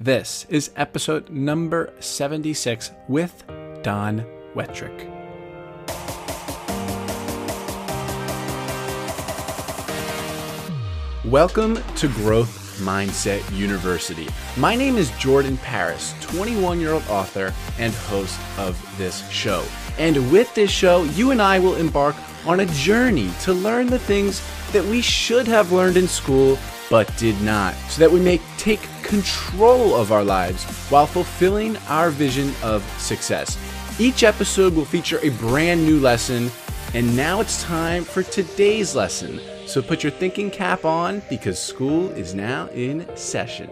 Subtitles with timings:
[0.00, 3.44] This is episode number 76 with
[3.84, 5.08] Don Wettrick.
[11.24, 14.26] Welcome to Growth Mindset University.
[14.56, 19.64] My name is Jordan Paris, 21 year old author and host of this show.
[19.96, 22.16] And with this show, you and I will embark
[22.46, 24.42] on a journey to learn the things
[24.72, 26.58] that we should have learned in school
[26.90, 32.10] but did not, so that we may take control of our lives while fulfilling our
[32.10, 33.56] vision of success.
[34.00, 36.50] Each episode will feature a brand new lesson,
[36.94, 39.40] and now it's time for today's lesson.
[39.66, 43.70] So put your thinking cap on because school is now in session.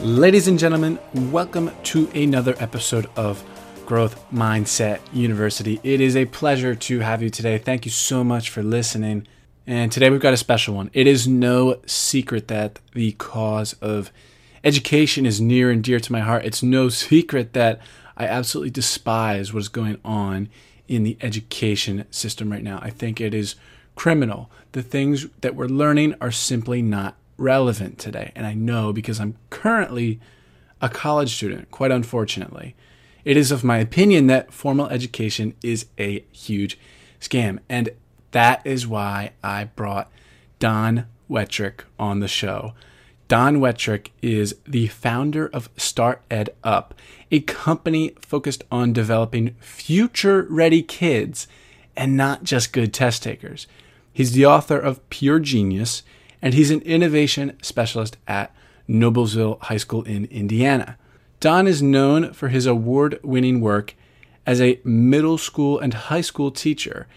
[0.00, 0.98] Ladies and gentlemen,
[1.30, 3.44] welcome to another episode of
[3.86, 5.80] Growth Mindset University.
[5.82, 7.58] It is a pleasure to have you today.
[7.58, 9.26] Thank you so much for listening.
[9.66, 10.90] And today we've got a special one.
[10.92, 14.10] It is no secret that the cause of
[14.64, 16.44] education is near and dear to my heart.
[16.44, 17.80] It's no secret that
[18.16, 20.48] I absolutely despise what is going on
[20.88, 22.78] in the education system right now.
[22.82, 23.54] I think it is
[23.94, 24.50] criminal.
[24.72, 28.32] The things that we're learning are simply not relevant today.
[28.34, 30.20] And I know because I'm currently
[30.80, 32.74] a college student, quite unfortunately.
[33.24, 36.78] It is of my opinion that formal education is a huge
[37.20, 37.60] scam.
[37.68, 37.90] And
[38.32, 40.10] that is why I brought
[40.58, 42.74] Don Wettrick on the show.
[43.28, 46.94] Don Wettrick is the founder of Start Ed Up,
[47.30, 51.46] a company focused on developing future ready kids
[51.96, 53.66] and not just good test takers.
[54.12, 56.02] He's the author of Pure Genius
[56.42, 58.54] and he's an innovation specialist at
[58.88, 60.98] Noblesville High School in Indiana.
[61.42, 63.96] Don is known for his award winning work
[64.46, 67.08] as a middle school and high school teacher,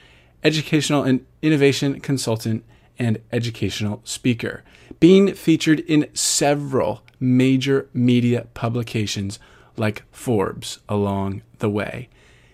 [0.43, 2.63] educational and innovation consultant,
[2.97, 4.63] and educational speaker,
[4.99, 9.37] being featured in several major media publications
[9.77, 12.09] like Forbes along the way.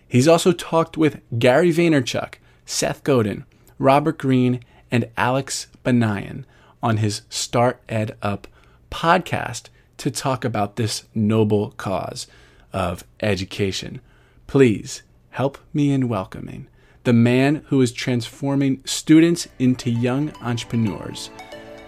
[0.06, 2.34] He's also talked with Gary Vaynerchuk,
[2.66, 3.46] Seth Godin,
[3.80, 4.60] Robert Greene,
[4.92, 6.44] and Alex Banayan
[6.84, 8.44] on his StartEdUp
[8.92, 9.70] podcast
[10.02, 12.26] to talk about this noble cause
[12.74, 14.02] of education.
[14.48, 16.66] Please help me in welcoming
[17.04, 21.30] the man who is transforming students into young entrepreneurs,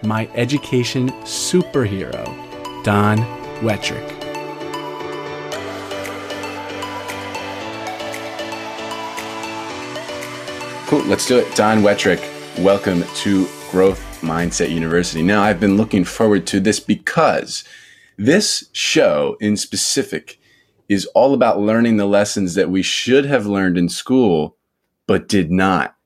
[0.04, 2.24] my education superhero,
[2.84, 3.18] Don
[3.64, 4.08] Wettrick.
[10.86, 11.56] Cool, let's do it.
[11.56, 12.22] Don Wettrick,
[12.62, 15.20] welcome to Growth Mindset University.
[15.20, 17.64] Now, I've been looking forward to this because
[18.16, 20.38] this show in specific
[20.88, 24.56] is all about learning the lessons that we should have learned in school
[25.06, 25.96] but did not.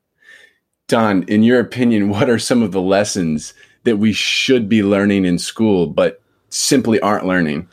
[0.87, 3.55] Don, in your opinion, what are some of the lessons
[3.85, 7.69] that we should be learning in school but simply aren't learning?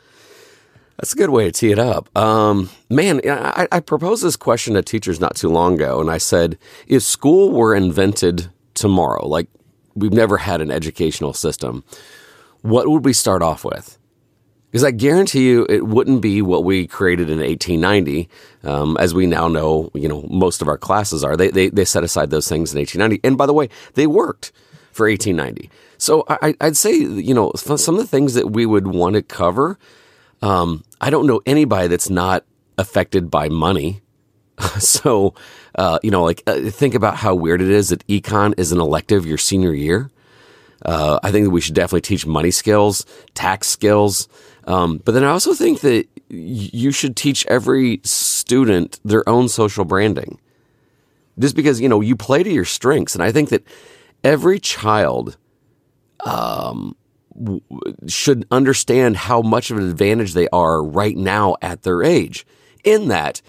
[0.96, 2.16] That's a good way to tee it up.
[2.16, 6.16] Um, man, I, I proposed this question to teachers not too long ago, and I
[6.16, 9.48] said, if school were invented tomorrow, like
[9.94, 11.84] we've never had an educational system,
[12.62, 13.98] what would we start off with?
[14.70, 18.28] Because I guarantee you, it wouldn't be what we created in 1890.
[18.64, 21.36] Um, as we now know, you know, most of our classes are.
[21.36, 23.26] They, they, they set aside those things in 1890.
[23.26, 24.52] And by the way, they worked
[24.92, 25.70] for 1890.
[25.98, 29.22] So I, would say, you know, some of the things that we would want to
[29.22, 29.78] cover,
[30.42, 32.44] um, I don't know anybody that's not
[32.76, 34.02] affected by money.
[34.78, 35.34] so,
[35.74, 38.80] uh, you know, like uh, think about how weird it is that econ is an
[38.80, 40.10] elective your senior year.
[40.84, 44.28] Uh, I think that we should definitely teach money skills, tax skills.
[44.66, 49.84] Um, but then I also think that you should teach every student their own social
[49.84, 50.40] branding.
[51.38, 53.14] Just because, you know, you play to your strengths.
[53.14, 53.64] And I think that
[54.24, 55.36] every child
[56.24, 56.96] um,
[57.38, 57.60] w-
[58.08, 62.46] should understand how much of an advantage they are right now at their age.
[62.84, 63.42] In that,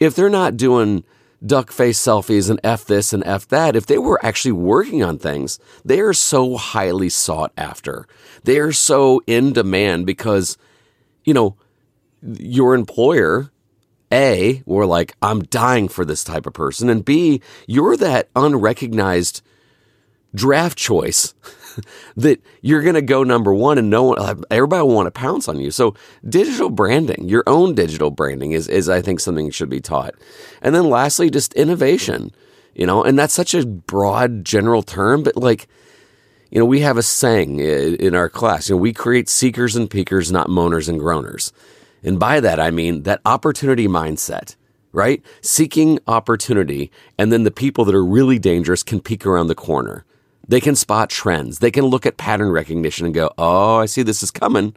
[0.00, 1.04] if they're not doing
[1.44, 5.18] duck face selfies and F this and F that, if they were actually working on
[5.18, 8.06] things, they are so highly sought after.
[8.44, 10.56] They are so in demand because,
[11.24, 11.56] you know,
[12.22, 13.50] your employer,
[14.12, 16.88] A, were like, I'm dying for this type of person.
[16.88, 19.42] And B, you're that unrecognized
[20.34, 21.34] draft choice
[22.16, 25.10] that you're going to go number one and no one, uh, everybody will want to
[25.10, 25.70] pounce on you.
[25.70, 25.94] So
[26.28, 30.14] digital branding, your own digital branding is, is I think something should be taught.
[30.60, 32.32] And then lastly, just innovation,
[32.74, 35.68] you know, and that's such a broad general term, but like,
[36.50, 39.88] you know, we have a saying in our class, you know, we create seekers and
[39.90, 41.50] peakers, not moaners and groaners.
[42.02, 44.56] And by that, I mean that opportunity mindset
[44.92, 45.22] right?
[45.40, 46.90] Seeking opportunity.
[47.18, 50.04] And then the people that are really dangerous can peek around the corner.
[50.46, 51.60] They can spot trends.
[51.60, 54.74] They can look at pattern recognition and go, "Oh, I see this is coming."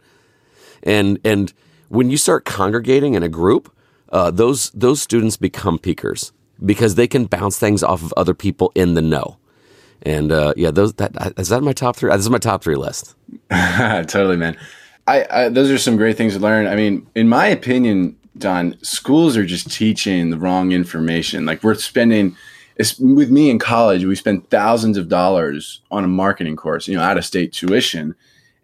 [0.82, 1.52] And and
[1.88, 3.72] when you start congregating in a group,
[4.10, 6.32] uh, those those students become peakers
[6.64, 9.38] because they can bounce things off of other people in the know.
[10.02, 12.10] And uh, yeah, those that is that my top three.
[12.10, 13.14] This is my top three list.
[13.50, 14.56] totally, man.
[15.06, 16.66] I, I those are some great things to learn.
[16.66, 21.46] I mean, in my opinion, Don, schools are just teaching the wrong information.
[21.46, 22.36] Like we're spending
[22.76, 26.94] it's with me in college, we spent thousands of dollars on a marketing course, you
[26.96, 28.14] know, out of state tuition,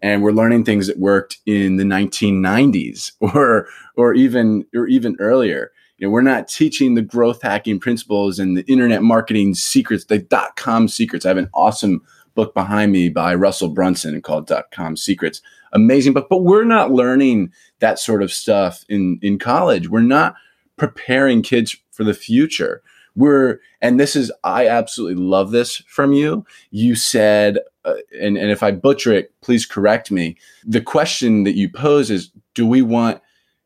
[0.01, 5.71] and we're learning things that worked in the 1990s or or even or even earlier.
[5.97, 10.19] You know, we're not teaching the growth hacking principles and the internet marketing secrets, the
[10.19, 11.25] dot com secrets.
[11.25, 12.01] I have an awesome
[12.35, 15.41] book behind me by Russell Brunson called Dot Com Secrets.
[15.71, 19.89] Amazing book, but we're not learning that sort of stuff in in college.
[19.89, 20.35] We're not
[20.77, 22.83] preparing kids for the future
[23.15, 26.45] we're and this is i absolutely love this from you.
[26.71, 30.37] You said uh, and, and if i butcher it please correct me.
[30.65, 33.21] The question that you pose is do we want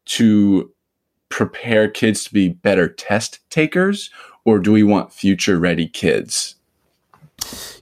[0.05, 0.71] to
[1.29, 4.09] prepare kids to be better test takers
[4.45, 6.55] or do we want future ready kids?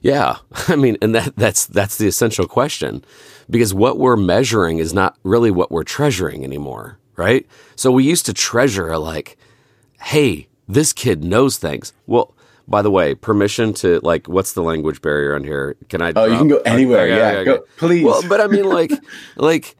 [0.02, 3.04] Yeah i mean and that that's that's the essential question
[3.48, 7.46] because what we're measuring is not really what we're treasuring anymore right?
[7.74, 9.36] So we used to treasure like
[10.00, 11.92] hey this kid knows things.
[12.06, 12.34] Well,
[12.68, 15.76] by the way, permission to like, what's the language barrier on here?
[15.88, 16.08] Can I?
[16.10, 16.30] Oh, drop?
[16.30, 17.06] you can go anywhere.
[17.06, 18.04] Okay, yeah, okay, go, please.
[18.04, 18.92] Well, but I mean, like,
[19.36, 19.76] like,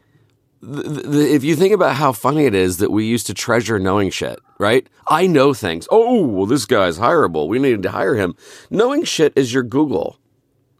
[0.62, 3.78] the, the, if you think about how funny it is that we used to treasure
[3.78, 4.86] knowing shit, right?
[5.08, 5.88] I know things.
[5.90, 7.48] Oh, well, this guy's hireable.
[7.48, 8.34] We needed to hire him.
[8.70, 10.18] Knowing shit is your Google,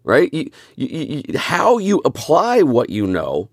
[0.04, 0.32] right?
[0.32, 3.48] You, you, you, how you apply what you know,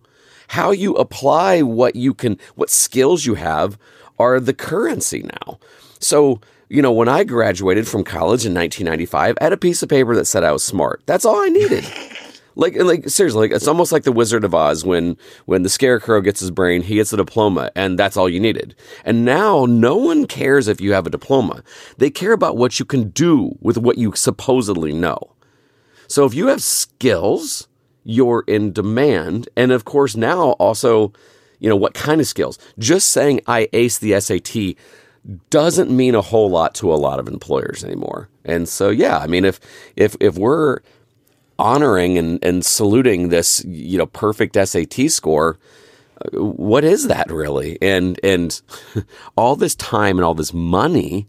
[0.50, 3.78] how you apply what you can, what skills you have,
[4.20, 5.60] are the currency now.
[6.04, 9.90] So, you know, when I graduated from college in 1995, I had a piece of
[9.90, 11.02] paper that said I was smart.
[11.06, 11.86] That's all I needed.
[12.56, 16.22] like, like seriously, like it's almost like the Wizard of Oz when when the Scarecrow
[16.22, 18.76] gets his brain, he gets a diploma, and that's all you needed.
[19.06, 21.64] And now, no one cares if you have a diploma.
[21.98, 25.34] They care about what you can do with what you supposedly know.
[26.08, 27.68] So, if you have skills,
[28.04, 31.14] you're in demand, and of course, now also,
[31.60, 32.60] you know, what kind of skills?
[32.78, 34.76] Just saying I ace the SAT
[35.50, 38.30] doesn't mean a whole lot to a lot of employers anymore.
[38.44, 39.60] And so, yeah, I mean, if
[39.96, 40.80] if if we're
[41.58, 45.58] honoring and, and saluting this, you know, perfect SAT score,
[46.22, 47.78] uh, what is that really?
[47.82, 48.62] And and
[49.38, 51.28] all this time and all this money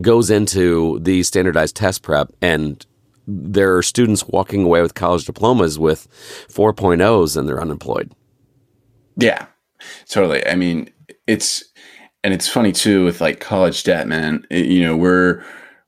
[0.00, 2.84] goes into the standardized test prep and
[3.26, 6.08] there are students walking away with college diplomas with
[6.48, 8.12] 4.0s and they're unemployed.
[9.16, 9.46] Yeah,
[10.08, 10.44] totally.
[10.46, 10.90] I mean,
[11.26, 11.62] it's
[12.24, 14.46] and it's funny too with like college debt, man.
[14.50, 15.44] It, you know, we're,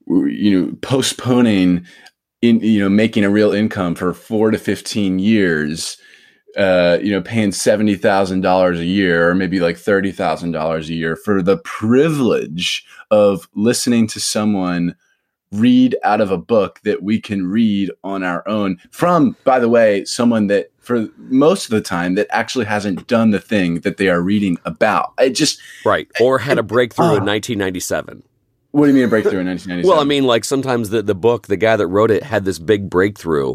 [0.06, 1.86] we're, you know postponing
[2.42, 5.96] in you know making a real income for four to fifteen years.
[6.56, 10.88] Uh, you know, paying seventy thousand dollars a year, or maybe like thirty thousand dollars
[10.88, 14.94] a year, for the privilege of listening to someone
[15.54, 19.68] read out of a book that we can read on our own from, by the
[19.68, 23.96] way, someone that for most of the time that actually hasn't done the thing that
[23.96, 25.12] they are reading about.
[25.18, 28.22] I just right or had a breakthrough uh, in 1997.
[28.70, 29.88] What do you mean a breakthrough in 1997?
[29.88, 32.58] Well, I mean, like sometimes the, the book, the guy that wrote it had this
[32.58, 33.50] big breakthrough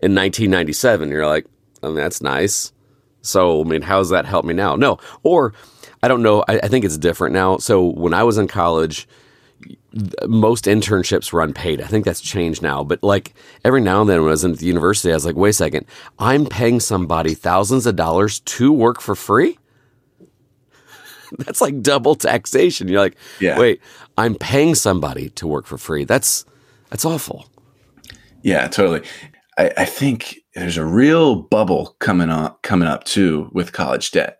[0.00, 1.08] in 1997.
[1.08, 1.46] You're like,
[1.82, 2.72] I mean, that's nice.
[3.22, 4.76] So, I mean, how does that help me now?
[4.76, 4.98] No.
[5.22, 5.54] Or,
[6.02, 6.44] I don't know.
[6.48, 7.56] I, I think it's different now.
[7.56, 9.08] So, when I was in college,
[10.26, 11.80] most internships run paid.
[11.80, 12.84] I think that's changed now.
[12.84, 13.34] But like
[13.64, 15.54] every now and then when I was in the university, I was like, wait a
[15.54, 15.86] second,
[16.18, 19.58] I'm paying somebody thousands of dollars to work for free?
[21.38, 22.88] that's like double taxation.
[22.88, 23.58] You're like, yeah.
[23.58, 23.80] wait,
[24.16, 26.04] I'm paying somebody to work for free.
[26.04, 26.44] That's
[26.90, 27.48] that's awful.
[28.42, 29.06] Yeah, totally.
[29.58, 34.38] I, I think there's a real bubble coming up coming up too with college debt.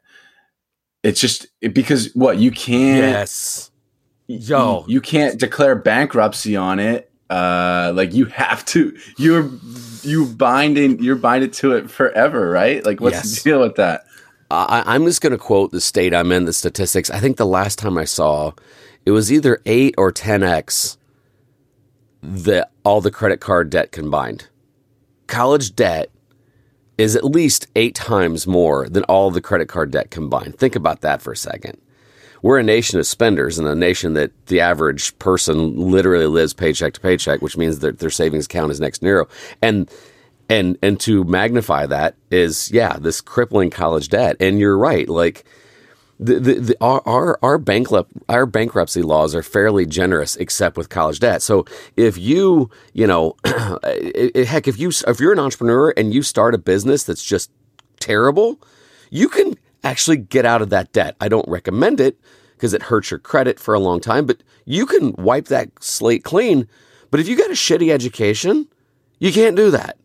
[1.03, 3.71] It's just because what you can't yes
[4.29, 7.11] yo, you, can't declare bankruptcy on it.
[7.29, 9.51] Uh, like you have to, you're
[10.03, 12.85] you binding, you're binded to it forever, right?
[12.87, 13.43] Like, what's yes.
[13.43, 14.05] the deal with that?
[14.51, 17.11] Uh, I, am just going to quote the state I'm in, the statistics.
[17.11, 18.53] I think the last time I saw,
[19.05, 20.97] it was either eight or ten x
[22.23, 24.49] the all the credit card debt combined.
[25.27, 26.11] College debt
[26.97, 30.59] is at least eight times more than all the credit card debt combined.
[30.59, 31.79] Think about that for a second
[32.43, 36.95] we're a nation of spenders and a nation that the average person literally lives paycheck
[36.95, 39.29] to paycheck, which means that their savings account is next to zero.
[39.63, 39.91] And
[40.49, 44.37] and and to magnify that is yeah, this crippling college debt.
[44.41, 45.45] And you're right, like
[46.21, 50.89] the, the, the, our, our, our, bankrupt, our bankruptcy laws are fairly generous, except with
[50.89, 51.43] college debt.
[51.43, 51.65] So
[51.97, 56.23] if you, you know, eh, eh, heck, if you, if you're an entrepreneur and you
[56.23, 57.51] start a business that's just
[58.01, 58.61] terrible,
[59.11, 59.55] you can
[59.85, 61.17] actually get out of that debt.
[61.21, 62.19] I don't recommend it
[62.57, 66.25] because it hurts your credit for a long time, but you can wipe that slate
[66.25, 66.69] clean.
[67.11, 68.69] But if you got a shitty education,
[69.19, 69.99] you can't do that.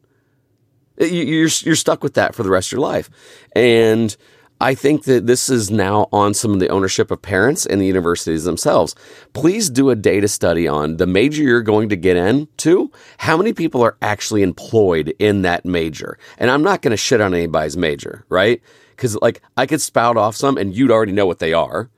[0.97, 3.09] You're, you're stuck with that for the rest of your life.
[3.55, 4.15] And,
[4.63, 7.85] I think that this is now on some of the ownership of parents and the
[7.85, 8.95] universities themselves.
[9.33, 12.89] Please do a data study on the major you're going to get into.
[13.17, 16.17] How many people are actually employed in that major?
[16.37, 18.61] And I'm not going to shit on anybody's major, right?
[19.03, 21.89] Because like I could spout off some, and you'd already know what they are.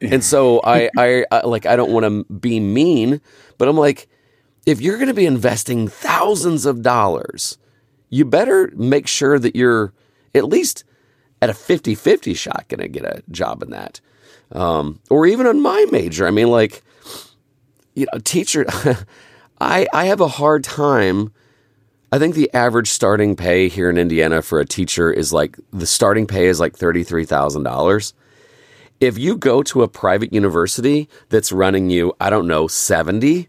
[0.00, 3.20] And so I, I, I like I don't want to be mean,
[3.56, 4.08] but I'm like,
[4.66, 7.56] if you're going to be investing thousands of dollars,
[8.10, 9.92] you better make sure that you're
[10.34, 10.82] at least
[11.40, 14.00] at a 50 50 shot going to get a job in that.
[14.50, 16.26] Um, or even on my major.
[16.26, 16.82] I mean, like,
[17.94, 18.66] you know, teacher,
[19.60, 21.32] I, I have a hard time.
[22.14, 25.84] I think the average starting pay here in Indiana for a teacher is like the
[25.84, 28.12] starting pay is like $33,000.
[29.00, 33.48] If you go to a private university that's running you, I don't know, 70,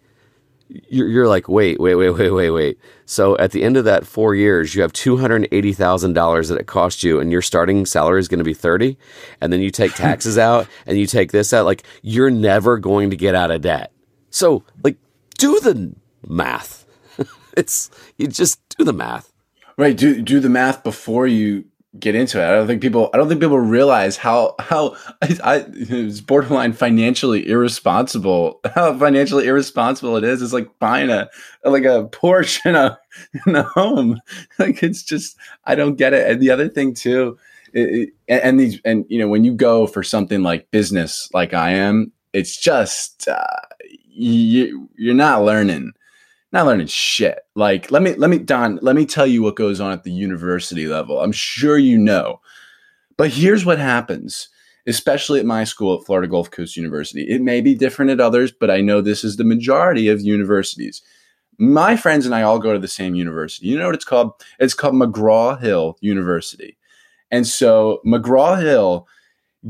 [0.90, 2.80] you're, you're like, wait, wait, wait, wait, wait, wait.
[3.06, 6.50] So at the end of that four years, you have two hundred eighty thousand dollars
[6.50, 8.98] that it cost you, and your starting salary is going to be thirty,
[9.42, 11.66] and then you take taxes out, and you take this out.
[11.66, 13.92] Like you're never going to get out of debt.
[14.32, 14.98] So like,
[15.38, 15.94] do the
[16.28, 16.85] math.
[17.58, 19.32] it's you just do the math.
[19.78, 19.96] Right.
[19.96, 21.66] Do do the math before you
[22.00, 22.46] get into it.
[22.46, 23.10] I don't think people.
[23.14, 28.60] I don't think people realize how how I, I it's borderline financially irresponsible.
[28.76, 30.42] How financially irresponsible it is.
[30.42, 31.30] It's like buying a
[31.64, 33.00] like a Porsche in a
[33.46, 34.20] in a home.
[34.60, 36.30] Like it's just I don't get it.
[36.30, 37.38] And the other thing too,
[37.74, 41.54] it, it, and these and you know when you go for something like business, like
[41.54, 43.62] I am, it's just uh,
[44.08, 45.92] you you're not learning
[46.56, 47.40] not learning shit.
[47.54, 50.12] Like, let me, let me, Don, let me tell you what goes on at the
[50.12, 51.20] university level.
[51.20, 52.40] I'm sure you know.
[53.18, 54.50] But here's what happens,
[54.88, 57.24] especially at my school at Florida Gulf Coast University.
[57.24, 61.02] It may be different at others, but I know this is the majority of universities.
[61.58, 63.68] My friends and I all go to the same university.
[63.68, 64.32] You know what it's called?
[64.60, 66.78] It's called McGraw Hill University.
[67.32, 69.08] And so McGraw Hill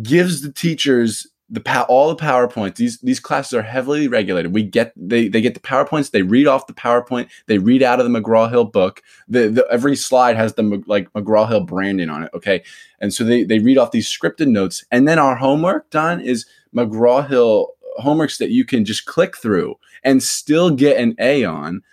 [0.02, 4.54] gives the teachers the all the powerpoints these these classes are heavily regulated.
[4.54, 8.00] We get they they get the powerpoints they read off the powerpoint they read out
[8.00, 9.04] of the mcgraw-hill book.
[9.28, 12.64] The, the every slide has the like mcgraw-hill branding on it okay?
[13.00, 16.48] And so they they read off these scripted notes and then our homework done is
[16.76, 21.84] mcgraw-hill homeworks that you can just click through and still get an a on.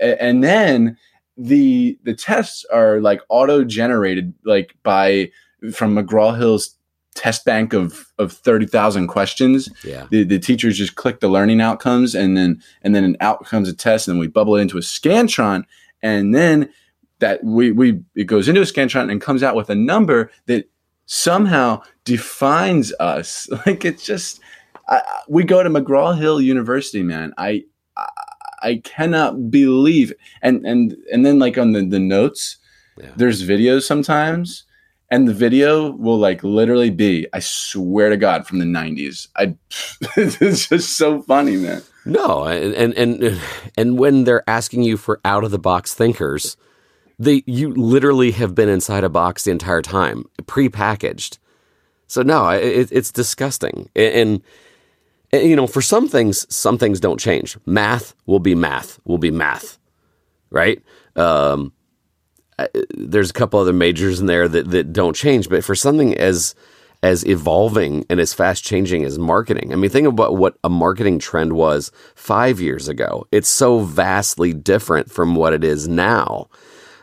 [0.00, 0.96] And then
[1.36, 5.30] the the tests are like auto generated like by
[5.72, 6.76] from mcgraw-hill's
[7.14, 9.68] test bank of of 30,000 questions.
[9.84, 10.06] Yeah.
[10.10, 13.68] The, the teachers just click the learning outcomes and then and then an out comes
[13.68, 15.64] a test and we bubble it into a Scantron
[16.02, 16.70] and then
[17.18, 20.68] that we we it goes into a Scantron and comes out with a number that
[21.06, 23.48] somehow defines us.
[23.66, 24.40] Like it's just
[24.88, 27.32] I, we go to McGraw Hill University, man.
[27.38, 27.64] I,
[27.96, 28.08] I
[28.62, 32.58] I cannot believe and and and then like on the the notes
[32.98, 33.10] yeah.
[33.16, 34.64] there's videos sometimes
[35.12, 39.54] and the video will like literally be i swear to god from the 90s i
[40.16, 41.82] it's just so funny man.
[42.04, 43.40] No and and
[43.76, 46.56] and when they're asking you for out of the box thinkers
[47.18, 51.38] they you literally have been inside a box the entire time pre-packaged.
[52.08, 53.88] So no it, it's disgusting.
[53.94, 54.42] And,
[55.30, 57.56] and you know for some things some things don't change.
[57.66, 59.78] Math will be math will be math
[60.50, 60.82] right?
[61.16, 61.72] Um,
[62.94, 66.54] there's a couple other majors in there that, that don't change, but for something as
[67.02, 69.72] as evolving and as fast changing as marketing.
[69.72, 73.26] I mean, think about what a marketing trend was five years ago.
[73.32, 76.48] It's so vastly different from what it is now.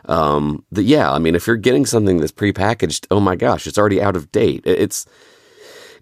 [0.06, 3.76] Um, that yeah, I mean, if you're getting something that's prepackaged, oh my gosh, it's
[3.76, 4.62] already out of date.
[4.64, 5.04] It's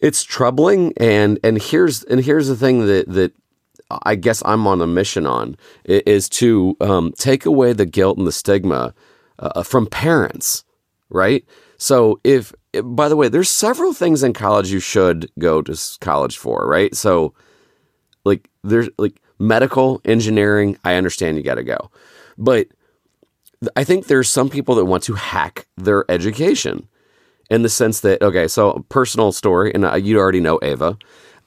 [0.00, 0.93] it's troubling.
[0.97, 3.33] And and here's and here's the thing that that
[4.03, 8.27] I guess I'm on a mission on is to um, take away the guilt and
[8.27, 8.95] the stigma
[9.38, 10.64] uh, from parents,
[11.11, 11.45] right?
[11.78, 12.52] So if,
[12.83, 16.95] by the way, there's several things in college you should go to college for, right?
[16.95, 17.35] So
[18.25, 21.90] like there's like medical engineering, I understand you got to go.
[22.37, 22.68] But
[23.76, 26.88] I think there's some people that want to hack their education
[27.50, 30.99] in the sense that okay, so personal story, and you already know Ava.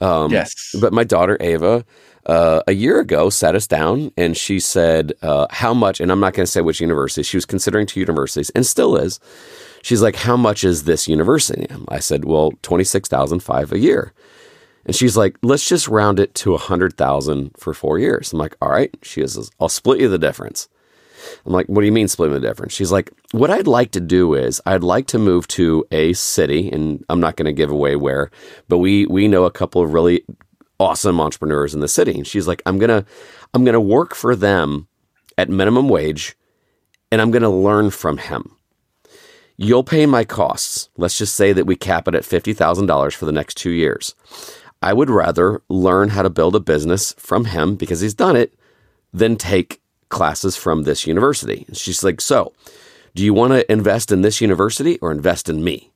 [0.01, 0.75] Um, yes.
[0.81, 1.85] But my daughter Ava,
[2.25, 6.19] uh, a year ago sat us down and she said, uh, How much, and I'm
[6.19, 9.19] not going to say which university, she was considering two universities and still is.
[9.81, 11.67] She's like, How much is this university?
[11.87, 14.13] I said, Well, 26,005 a year.
[14.85, 18.33] And she's like, Let's just round it to 100,000 for four years.
[18.33, 18.95] I'm like, All right.
[19.01, 20.67] She says, I'll split you the difference.
[21.45, 22.73] I'm like, what do you mean splitting the difference?
[22.73, 26.69] She's like, what I'd like to do is I'd like to move to a city,
[26.71, 28.31] and I'm not going to give away where,
[28.67, 30.23] but we we know a couple of really
[30.81, 32.15] awesome entrepreneurs in the city.
[32.15, 33.05] And she's like, I'm gonna
[33.53, 34.87] I'm gonna work for them
[35.37, 36.35] at minimum wage,
[37.11, 38.55] and I'm gonna learn from him.
[39.57, 40.89] You'll pay my costs.
[40.97, 43.69] Let's just say that we cap it at fifty thousand dollars for the next two
[43.69, 44.15] years.
[44.81, 48.55] I would rather learn how to build a business from him because he's done it
[49.13, 51.67] than take classes from this university.
[51.73, 52.53] She's like, So,
[53.13, 55.91] do you want to invest in this university or invest in me?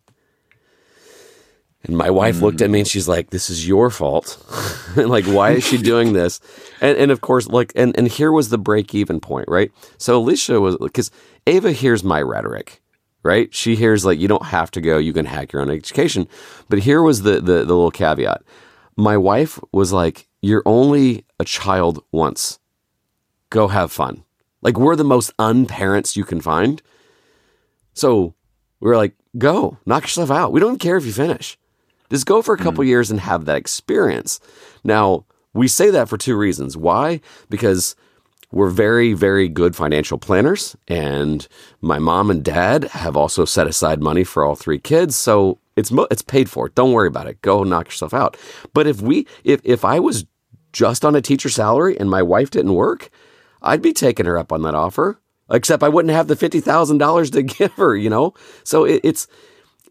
[1.88, 2.42] And my wife mm.
[2.42, 4.44] looked at me and she's like, This is your fault.
[4.96, 6.40] like, why is she doing this?
[6.82, 9.72] And, and of course, like, and, and here was the break even point, right?
[9.98, 11.12] So Alicia was, because
[11.48, 12.82] Ava hears my rhetoric,
[13.24, 13.54] right?
[13.54, 16.28] She hears, like, you don't have to go, you can hack your own education.
[16.70, 18.44] But here was the, the, the little caveat.
[18.96, 22.60] My wife was like, You're only a child once
[23.56, 24.24] go have fun.
[24.62, 26.82] Like we're the most unparents you can find.
[27.94, 28.36] So
[28.80, 30.52] we're like, go, knock yourself out.
[30.52, 31.58] We don't care if you finish.
[32.10, 32.88] Just go for a couple mm.
[32.88, 34.40] years and have that experience.
[34.84, 36.78] Now, we say that for two reasons.
[36.78, 37.22] Why?
[37.50, 37.96] Because
[38.52, 41.48] we're very, very good financial planners, and
[41.82, 45.16] my mom and dad have also set aside money for all three kids.
[45.16, 46.70] So it's it's paid for.
[46.70, 47.42] Don't worry about it.
[47.42, 48.38] Go knock yourself out.
[48.74, 50.26] But if we, if if I was
[50.72, 53.10] just on a teacher salary and my wife didn't work,
[53.62, 55.20] I'd be taking her up on that offer.
[55.50, 58.34] Except I wouldn't have the fifty thousand dollars to give her, you know.
[58.64, 59.28] So it, it's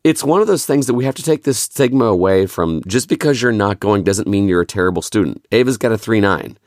[0.05, 2.83] it's one of those things that we have to take this stigma away from.
[2.87, 5.45] Just because you're not going doesn't mean you're a terrible student.
[5.51, 6.59] Ava's got a three nine,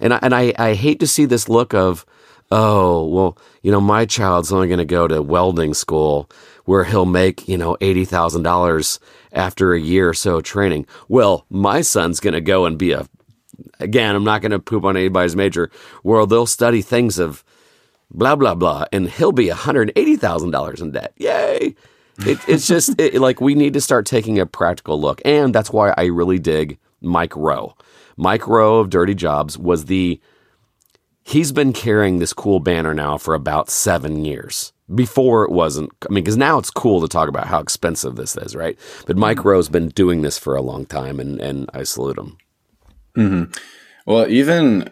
[0.00, 2.04] and I, and I, I hate to see this look of
[2.50, 6.28] oh well you know my child's only going to go to welding school
[6.66, 9.00] where he'll make you know eighty thousand dollars
[9.32, 10.86] after a year or so training.
[11.08, 13.06] Well, my son's going to go and be a
[13.78, 15.70] again, I'm not going to poop on anybody's major,
[16.02, 17.44] where they'll study things of
[18.10, 21.12] blah, blah, blah, and he'll be $180,000 in debt.
[21.16, 21.74] Yay!
[22.18, 25.20] It, it's just it, like we need to start taking a practical look.
[25.24, 27.74] And that's why I really dig Mike Rowe.
[28.16, 30.20] Mike Rowe of Dirty Jobs was the,
[31.24, 34.72] he's been carrying this cool banner now for about seven years.
[34.94, 38.36] Before it wasn't, I mean, because now it's cool to talk about how expensive this
[38.36, 38.78] is, right?
[39.06, 39.48] But Mike mm-hmm.
[39.48, 42.36] Rowe's been doing this for a long time, and, and I salute him.
[43.16, 43.52] Mm-hmm.
[44.04, 44.90] Well, even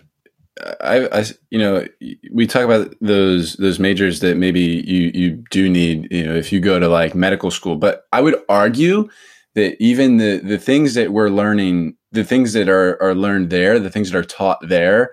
[0.81, 1.87] I, I, you know,
[2.33, 6.53] we talk about those those majors that maybe you you do need, you know, if
[6.53, 7.77] you go to like medical school.
[7.77, 9.09] But I would argue
[9.55, 13.79] that even the the things that we're learning, the things that are are learned there,
[13.79, 15.13] the things that are taught there,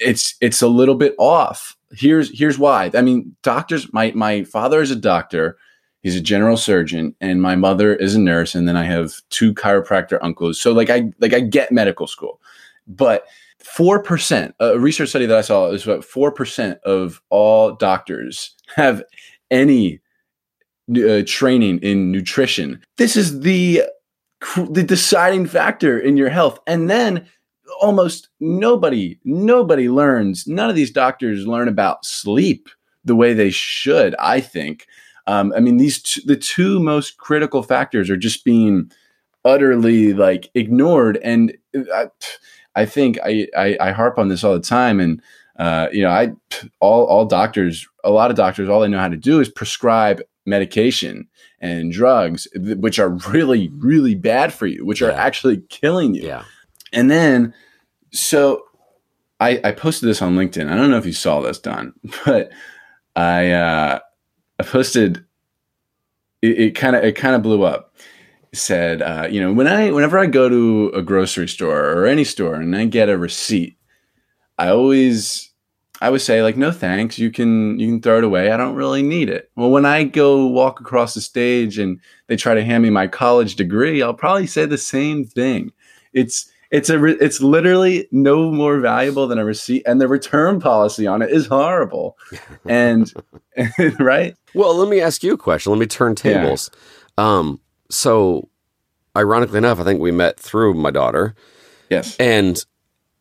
[0.00, 1.76] it's it's a little bit off.
[1.92, 2.90] Here's here's why.
[2.94, 3.92] I mean, doctors.
[3.92, 5.58] My my father is a doctor
[6.02, 9.52] He's a general surgeon, and my mother is a nurse, and then I have two
[9.52, 10.60] chiropractor uncles.
[10.60, 12.40] So like I like I get medical school,
[12.86, 13.26] but
[13.60, 14.54] four percent.
[14.60, 19.02] A research study that I saw is about four percent of all doctors have
[19.50, 20.00] any
[20.96, 22.80] uh, training in nutrition.
[22.96, 23.82] This is the
[24.56, 27.26] the deciding factor in your health, and then
[27.80, 30.46] almost nobody nobody learns.
[30.46, 32.68] None of these doctors learn about sleep
[33.04, 34.14] the way they should.
[34.18, 34.86] I think
[35.26, 38.90] um, I mean, these t- the two most critical factors are just being
[39.44, 41.56] utterly like ignored, and
[41.94, 42.06] uh,
[42.74, 45.22] I, think I, I, I harp on this all the time, and
[45.56, 46.32] uh, you know, I
[46.80, 50.22] all all doctors, a lot of doctors, all they know how to do is prescribe
[50.46, 51.28] medication
[51.60, 55.08] and drugs, which are really really bad for you, which yeah.
[55.08, 56.22] are actually killing you.
[56.22, 56.44] Yeah,
[56.92, 57.54] and then
[58.12, 58.64] so
[59.38, 60.70] I, I posted this on LinkedIn.
[60.70, 61.92] I don't know if you saw this, Don,
[62.24, 62.50] but
[63.16, 63.50] I.
[63.50, 63.98] Uh,
[64.60, 65.24] I posted.
[66.42, 67.94] It kind of it kind of blew up.
[68.52, 72.24] Said, uh, you know, when I whenever I go to a grocery store or any
[72.24, 73.76] store and I get a receipt,
[74.58, 75.50] I always
[76.02, 78.50] I would say like, no thanks, you can you can throw it away.
[78.50, 79.50] I don't really need it.
[79.54, 83.06] Well, when I go walk across the stage and they try to hand me my
[83.06, 85.72] college degree, I'll probably say the same thing.
[86.14, 90.58] It's it's a re- it's literally no more valuable than a receipt, and the return
[90.58, 92.16] policy on it is horrible.
[92.66, 93.12] And
[93.98, 94.36] right.
[94.54, 95.72] Well, let me ask you a question.
[95.72, 96.70] Let me turn tables.
[97.18, 97.38] Yeah.
[97.38, 98.48] Um, so,
[99.16, 101.34] ironically enough, I think we met through my daughter.
[101.90, 102.16] Yes.
[102.18, 102.64] And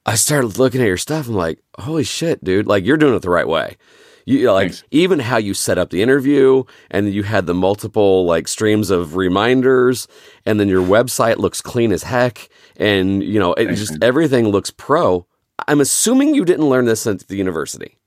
[0.05, 1.27] I started looking at your stuff.
[1.27, 2.67] I'm like, holy shit, dude!
[2.67, 3.77] Like you're doing it the right way.
[4.25, 4.83] You like Thanks.
[4.91, 9.15] even how you set up the interview, and you had the multiple like streams of
[9.15, 10.07] reminders,
[10.45, 14.03] and then your website looks clean as heck, and you know, it Thanks, just man.
[14.03, 15.27] everything looks pro.
[15.67, 17.98] I'm assuming you didn't learn this at the university,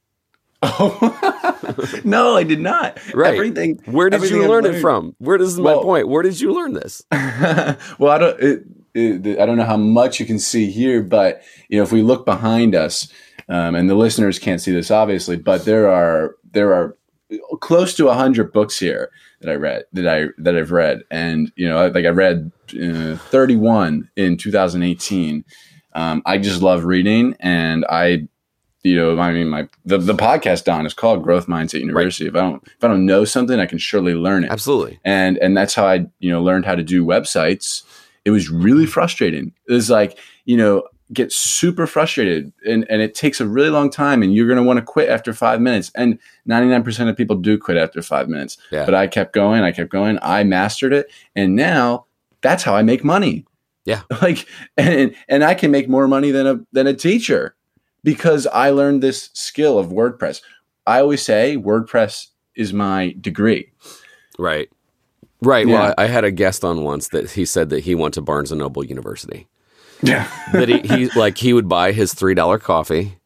[2.05, 2.99] no, I did not.
[3.15, 3.35] right?
[3.35, 3.81] Everything.
[3.87, 5.15] Where did everything you learn it from?
[5.19, 6.09] Where does my Well- point?
[6.09, 7.03] Where did you learn this?
[7.13, 8.41] well, I don't.
[8.41, 8.63] It,
[8.95, 12.03] it, I don't know how much you can see here, but you know, if we
[12.03, 13.09] look behind us,
[13.49, 16.97] um, and the listeners can't see this obviously, but there are there are
[17.61, 21.51] close to a hundred books here that I read that I that I've read, and
[21.57, 25.45] you know, like I read uh, thirty one in 2018.
[25.95, 28.29] Um, I just love reading, and I.
[28.85, 32.27] You know, I mean, my the, the podcast Don is called Growth Mindset University.
[32.27, 34.99] If I don't if I don't know something, I can surely learn it Absolutely.
[35.05, 37.83] and and that's how I you know learned how to do websites.
[38.25, 39.53] It was really frustrating.
[39.69, 43.91] It was like you know get super frustrated and and it takes a really long
[43.91, 46.19] time and you're going to want to quit after 5 minutes and
[46.49, 48.57] 99% of people do quit after 5 minutes.
[48.71, 48.87] Yeah.
[48.87, 52.07] But I kept going, I kept going, I mastered it and now
[52.41, 53.45] that's how I make money.
[53.85, 54.03] Yeah.
[54.23, 57.55] Like and and I can make more money than a than a teacher
[58.05, 60.43] because I learned this skill of WordPress.
[60.87, 63.73] I always say WordPress is my degree.
[64.39, 64.69] Right.
[65.41, 65.67] Right.
[65.67, 65.75] Yeah.
[65.75, 68.21] Well, I, I had a guest on once that he said that he went to
[68.21, 69.49] Barnes and Noble University.
[70.03, 70.31] Yeah.
[70.53, 73.19] that he, he like he would buy his three dollar coffee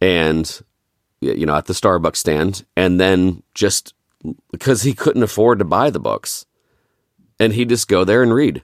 [0.00, 0.60] and
[1.20, 3.94] you know at the Starbucks stand and then just
[4.50, 6.46] because he couldn't afford to buy the books
[7.38, 8.62] and he'd just go there and read.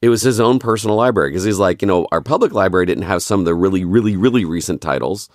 [0.00, 3.04] It was his own personal library because he's like, you know, our public library didn't
[3.04, 5.28] have some of the really, really, really recent titles.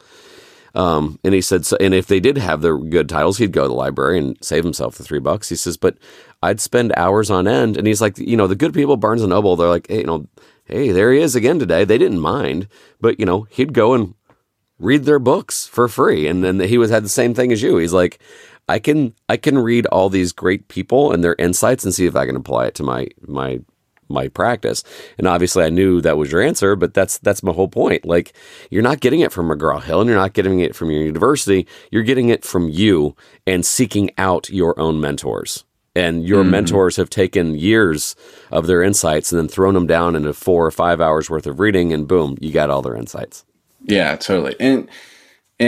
[0.76, 3.63] Um, and he said, so, and if they did have the good titles, he'd go
[3.63, 5.49] to the library and save himself the three bucks.
[5.49, 5.97] He says, but
[6.41, 7.78] I'd spend hours on end.
[7.78, 10.06] And he's like, you know, the good people, Barnes and Noble, they're like, hey, you
[10.06, 10.28] know,
[10.65, 11.84] hey, there he is again today.
[11.84, 12.67] They didn't mind,
[12.99, 14.15] but you know, he'd go and
[14.80, 16.28] read their books for free.
[16.28, 17.78] And then he was had the same thing as you.
[17.78, 18.19] He's like,
[18.67, 22.15] I can I can read all these great people and their insights and see if
[22.15, 23.60] I can apply it to my my
[24.13, 24.84] my practice.
[25.17, 28.06] And obviously I knew that was your answer, but that's that's my whole point.
[28.06, 28.34] Like
[28.69, 31.67] you're not getting it from McGraw Hill and you're not getting it from your university.
[31.91, 35.65] You're getting it from you and seeking out your own mentors.
[35.95, 36.52] And your mm-hmm.
[36.52, 38.15] mentors have taken years
[38.52, 41.60] of their insights and then thrown them down into four or five hours worth of
[41.60, 43.45] reading, and boom, you got all their insights.
[43.84, 44.56] Yeah, totally.
[44.60, 44.89] And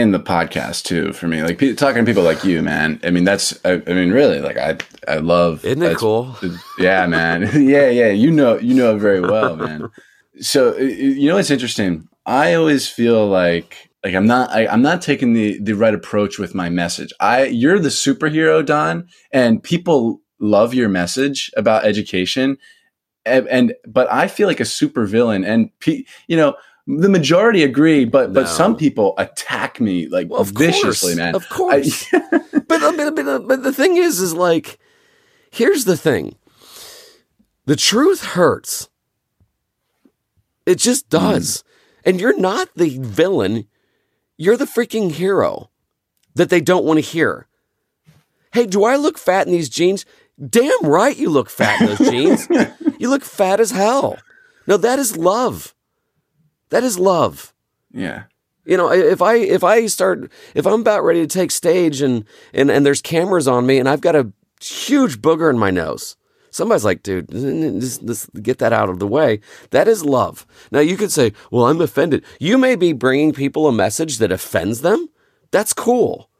[0.00, 1.42] and the podcast too for me.
[1.42, 3.00] Like pe- talking to people like you, man.
[3.02, 4.76] I mean, that's I, I mean, really, like I
[5.08, 5.64] I love.
[5.64, 6.36] Isn't it cool?
[6.78, 7.42] Yeah, man.
[7.54, 8.08] yeah, yeah.
[8.08, 9.88] You know, you know it very well, man.
[10.40, 12.08] So uh, you know what's interesting?
[12.26, 16.38] I always feel like like I'm not I, I'm not taking the the right approach
[16.38, 17.12] with my message.
[17.20, 22.58] I you're the superhero, Don, and people love your message about education.
[23.24, 26.54] And, and but I feel like a supervillain, and pe- you know
[26.86, 28.42] the majority agree, but No.
[28.42, 31.34] but some people attack me like Well, of viciously, course, man.
[31.34, 32.12] Of course.
[32.68, 34.78] Uh, but, but, but, but the thing is, is like,
[35.50, 36.34] here's the thing
[37.64, 38.88] the truth hurts.
[40.66, 41.18] It just hmm.
[41.18, 41.64] does.
[42.04, 43.66] And you're not the villain,
[44.36, 45.70] you're the freaking hero
[46.34, 47.46] that they don't want to hear.
[48.52, 50.04] Hey, do I look fat in these jeans?
[50.44, 52.48] Damn right you look fat in those jeans.
[52.98, 54.18] You look fat as hell.
[54.66, 55.74] No, that is love.
[56.70, 57.52] That is love.
[57.92, 58.24] yeah,
[58.64, 62.24] You know, if I if I start if I'm about ready to take stage and
[62.52, 66.16] and and there's cameras on me and I've got a huge booger in my nose.
[66.50, 69.40] Somebody's like, dude, just, just get that out of the way.
[69.70, 70.46] That is love.
[70.72, 72.24] Now you could say, well, I'm offended.
[72.40, 75.10] You may be bringing people a message that offends them.
[75.50, 76.30] That's cool.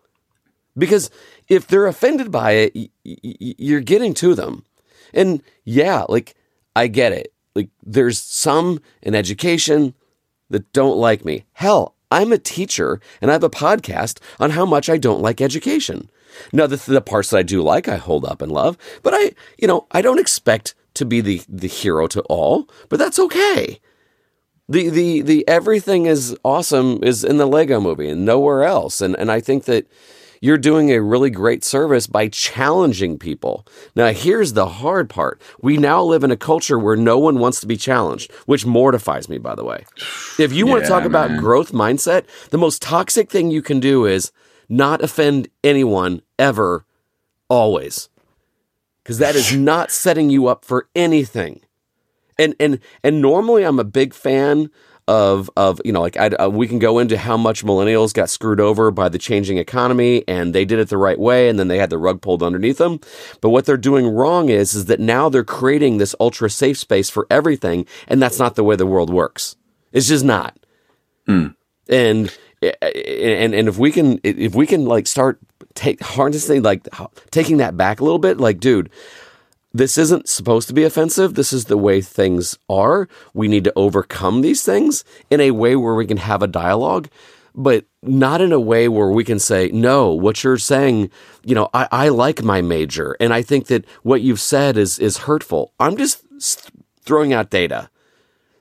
[0.77, 1.11] Because
[1.49, 4.65] if they're offended by it, you're getting to them.
[5.13, 6.35] And yeah, like
[6.75, 7.33] I get it.
[7.55, 9.95] Like there's some in education
[10.51, 11.45] that don't like me.
[11.53, 15.41] Hell, I'm a teacher and I have a podcast on how much I don't like
[15.41, 16.11] education.
[16.53, 19.33] Now, the, the parts that I do like, I hold up and love, but I,
[19.59, 23.81] you know, I don't expect to be the, the hero to all, but that's okay.
[24.69, 29.01] The, the, the everything is awesome is in the Lego movie and nowhere else.
[29.01, 29.87] And, and I think that
[30.41, 33.67] you're doing a really great service by challenging people.
[33.95, 35.41] Now, here's the hard part.
[35.61, 39.29] We now live in a culture where no one wants to be challenged, which mortifies
[39.29, 39.85] me, by the way.
[40.39, 43.81] If you want to Yeah, talk about growth mindset, the most toxic thing you can
[43.81, 44.33] do is
[44.69, 46.85] not offend anyone ever,
[47.49, 48.09] always.
[49.03, 51.61] Because that is not setting you up for anything
[52.39, 54.71] and and and normally I'm a big fan
[55.09, 58.29] of of you know like I, uh, we can go into how much millennials got
[58.29, 61.69] screwed over by the changing economy and they did it the right way and then
[61.69, 63.01] they had the rug pulled underneath them.
[63.41, 67.09] But what they're doing wrong is is that now they're creating this ultra safe space
[67.09, 69.57] for everything and that's not the way the world works.
[69.93, 70.59] It's just not.
[71.27, 71.49] Hmm.
[71.89, 75.39] And eh, eh, and and if we can if we can like start
[75.75, 76.89] take harnessing like
[77.31, 78.91] taking that back a little bit like dude
[79.77, 81.35] this isn't supposed to be offensive.
[81.35, 83.09] This is the way things are.
[83.35, 87.09] We need to overcome these things in a way where we can have a dialogue,
[87.55, 91.11] but not in a way where we can say, no, what you're saying,
[91.45, 93.17] you know, I, I like my major.
[93.21, 95.73] And I think that what you've said is, is hurtful.
[95.79, 96.25] I'm just
[97.03, 97.91] throwing out data.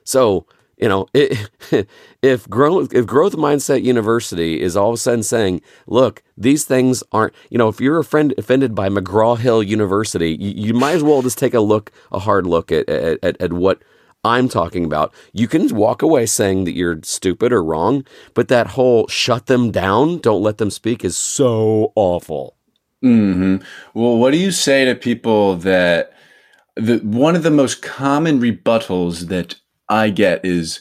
[0.04, 1.50] So you know, it,
[2.22, 7.02] if growth if growth mindset university is all of a sudden saying, look, these things
[7.12, 10.94] aren't, you know, if you're a friend offended by McGraw Hill University, you, you might
[10.96, 13.82] as well just take a look, a hard look at, at, at what
[14.24, 15.14] I'm talking about.
[15.32, 19.70] You can walk away saying that you're stupid or wrong, but that whole shut them
[19.70, 22.56] down, don't let them speak is so awful.
[23.02, 23.56] hmm
[23.94, 26.12] Well, what do you say to people that
[26.76, 29.56] the one of the most common rebuttals that
[29.88, 30.80] I get is,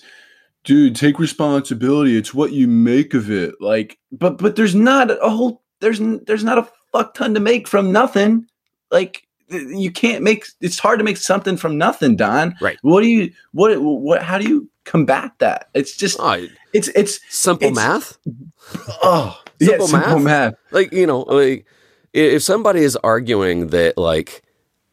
[0.64, 2.18] dude, take responsibility.
[2.18, 3.56] It's what you make of it.
[3.60, 7.68] Like, but but there's not a whole there's there's not a fuck ton to make
[7.68, 8.48] from nothing.
[8.92, 12.56] Like you can't make it's hard to make something from nothing, Don.
[12.62, 12.78] Right.
[12.82, 15.70] What do you what what how do you combat that?
[15.74, 18.18] It's just oh, it's it's simple it's, math.
[19.04, 20.54] Oh, simple, yeah, simple math?
[20.54, 20.54] math.
[20.72, 21.66] Like, you know, like
[22.16, 24.42] if somebody is arguing that like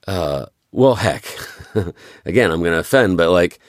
[0.09, 1.25] uh well heck
[2.25, 3.61] again i'm going to offend but like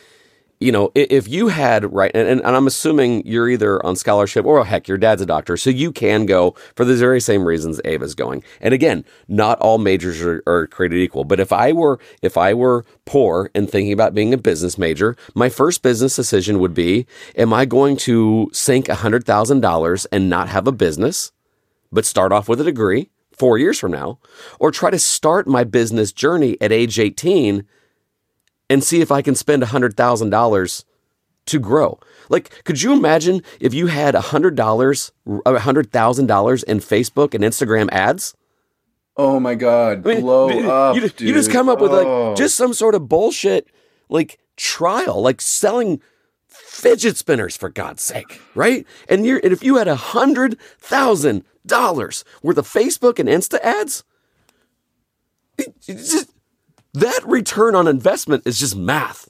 [0.63, 4.59] you know, if you had right, and, and, I'm assuming you're either on scholarship or
[4.59, 7.81] oh, heck, your dad's a doctor, so you can go for the very same reasons
[7.83, 8.43] Ava's going.
[8.61, 11.25] And again, not all majors are, are created equal.
[11.25, 15.17] But if I were if I were poor and thinking about being a business major,
[15.35, 20.29] my first business decision would be: Am I going to sink hundred thousand dollars and
[20.29, 21.33] not have a business,
[21.91, 24.19] but start off with a degree four years from now,
[24.59, 27.65] or try to start my business journey at age 18?
[28.73, 30.83] And see if I can spend $100,000
[31.45, 31.99] to grow.
[32.27, 34.55] Like, could you imagine if you had $100,
[35.27, 38.35] $100,000 in Facebook and Instagram ads?
[39.15, 40.07] Oh my God.
[40.07, 40.95] I mean, blow you, up.
[40.95, 42.29] You, you, just come up with oh.
[42.29, 43.67] like just some sort of bullshit
[44.09, 46.01] like trial, like selling
[46.47, 48.87] fidget spinners for God's sake, right?
[49.07, 53.59] And you're and if you had a hundred thousand dollars worth of Facebook and Insta
[53.61, 54.03] ads,
[55.79, 56.32] just
[56.93, 59.29] that return on investment is just math.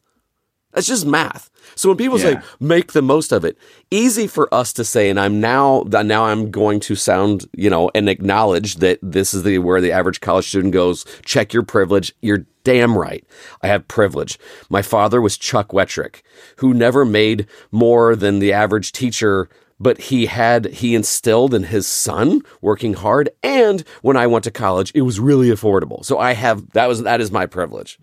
[0.73, 1.51] That's just math.
[1.75, 2.41] So when people yeah.
[2.41, 3.57] say make the most of it,
[3.91, 7.91] easy for us to say, and I'm now now I'm going to sound you know
[7.93, 11.05] and acknowledge that this is the where the average college student goes.
[11.25, 12.13] Check your privilege.
[12.21, 13.23] You're damn right.
[13.61, 14.39] I have privilege.
[14.69, 16.21] My father was Chuck Wettrick,
[16.57, 19.49] who never made more than the average teacher
[19.83, 23.29] but he had he instilled in his son working hard.
[23.43, 26.03] And when i went to college it was really affordable.
[26.05, 27.99] So i have that was that is my privilege.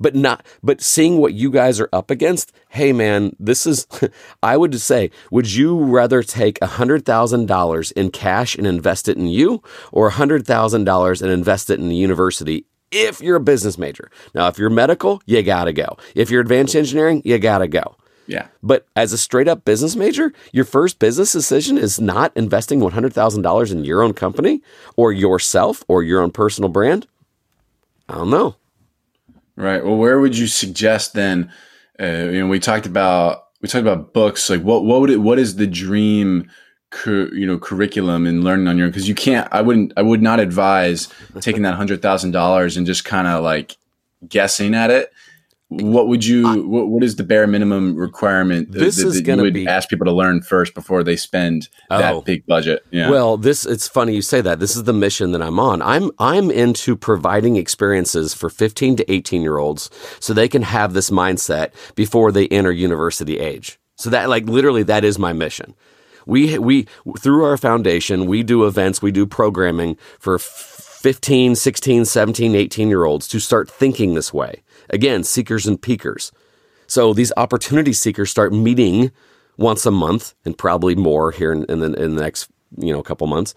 [0.00, 3.86] But not but seeing what you guys are up against hey man this is
[4.42, 9.62] i would say would you rather take $100000 in cash and invest it in you
[9.92, 14.10] or $100000 and invest it in the university if you're a business major?
[14.34, 15.96] Now if you're medical you gotta go.
[16.14, 17.96] If you're advanced engineering you gotta go
[18.28, 18.48] yeah.
[18.62, 23.72] But as a straight up business major, your first business decision is not investing $100,000
[23.72, 24.62] in your own company
[24.96, 27.06] or yourself or your own personal brand.
[28.06, 28.56] I don't know.
[29.56, 29.82] Right.
[29.82, 31.50] Well, where would you suggest then?
[31.98, 34.48] Uh, you know, we talked about we talked about books.
[34.48, 35.16] Like, what what would it?
[35.16, 36.48] What is the dream?
[36.90, 39.48] Cu- you know, curriculum and learning on your own because you can't.
[39.50, 39.92] I wouldn't.
[39.96, 41.08] I would not advise
[41.40, 43.76] taking that hundred thousand dollars and just kind of like
[44.26, 45.12] guessing at it
[45.68, 49.38] what would you what, what is the bare minimum requirement that, this that, is going
[49.38, 51.98] to be ask people to learn first before they spend oh.
[51.98, 52.84] that big budget?
[52.90, 53.10] Yeah.
[53.10, 54.60] well this it's funny you say that.
[54.60, 55.82] This is the mission that i'm on.
[55.82, 60.94] I'm i'm into providing experiences for 15 to 18 year olds so they can have
[60.94, 63.78] this mindset before they enter university age.
[63.96, 65.74] So that like literally that is my mission.
[66.24, 66.86] We we
[67.18, 73.04] through our foundation we do events we do programming for 15 16 17 18 year
[73.04, 76.32] olds to start thinking this way Again, seekers and peakers.
[76.86, 79.10] So these opportunity seekers start meeting
[79.56, 83.02] once a month and probably more here in, in, the, in the next you know
[83.02, 83.54] couple months.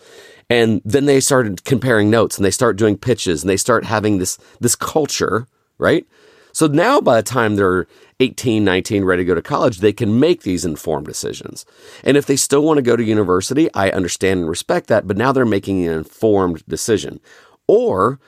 [0.50, 4.18] And then they started comparing notes and they start doing pitches and they start having
[4.18, 6.06] this this culture right?
[6.54, 7.88] So now by the time they're
[8.20, 11.66] 18 19 ready to go to college they can make these informed decisions.
[12.04, 15.18] And if they still want to go to university i understand and respect that but
[15.18, 17.20] now they're making an informed decision.
[17.68, 18.20] Or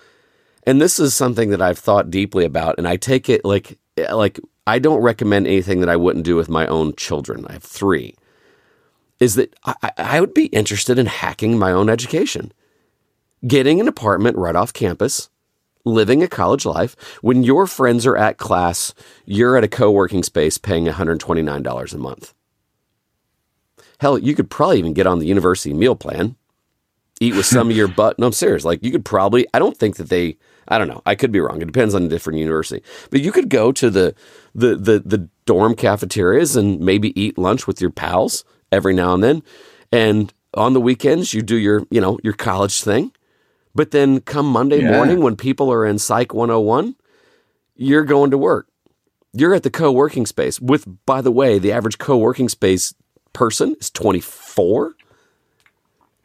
[0.66, 4.14] and this is something that I've thought deeply about, and I take it like eh,
[4.14, 7.46] like I don't recommend anything that I wouldn't do with my own children.
[7.48, 8.16] I have three.
[9.20, 12.52] Is that I, I would be interested in hacking my own education,
[13.46, 15.30] getting an apartment right off campus,
[15.86, 16.96] living a college life.
[17.22, 18.94] When your friends are at class,
[19.26, 22.34] you're at a co working space paying $129 a month.
[24.00, 26.36] Hell, you could probably even get on the university meal plan
[27.20, 28.20] eat with some of your butt.
[28.20, 28.66] No, I'm serious.
[28.66, 29.48] Like you could probably.
[29.54, 30.38] I don't think that they.
[30.74, 31.02] I don't know.
[31.06, 31.62] I could be wrong.
[31.62, 32.84] It depends on a different university.
[33.12, 34.16] But you could go to the
[34.56, 39.24] the the the dorm cafeterias and maybe eat lunch with your pals every now and
[39.24, 39.44] then.
[39.92, 43.12] And on the weekends, you do your you know your college thing.
[43.76, 44.92] But then come Monday Yeah.
[44.92, 46.96] morning when people are in Psych 101,
[47.76, 48.68] you're going to work.
[49.34, 52.94] You're at the co-working space with, by the way, the average co-working space
[53.34, 54.94] person is 24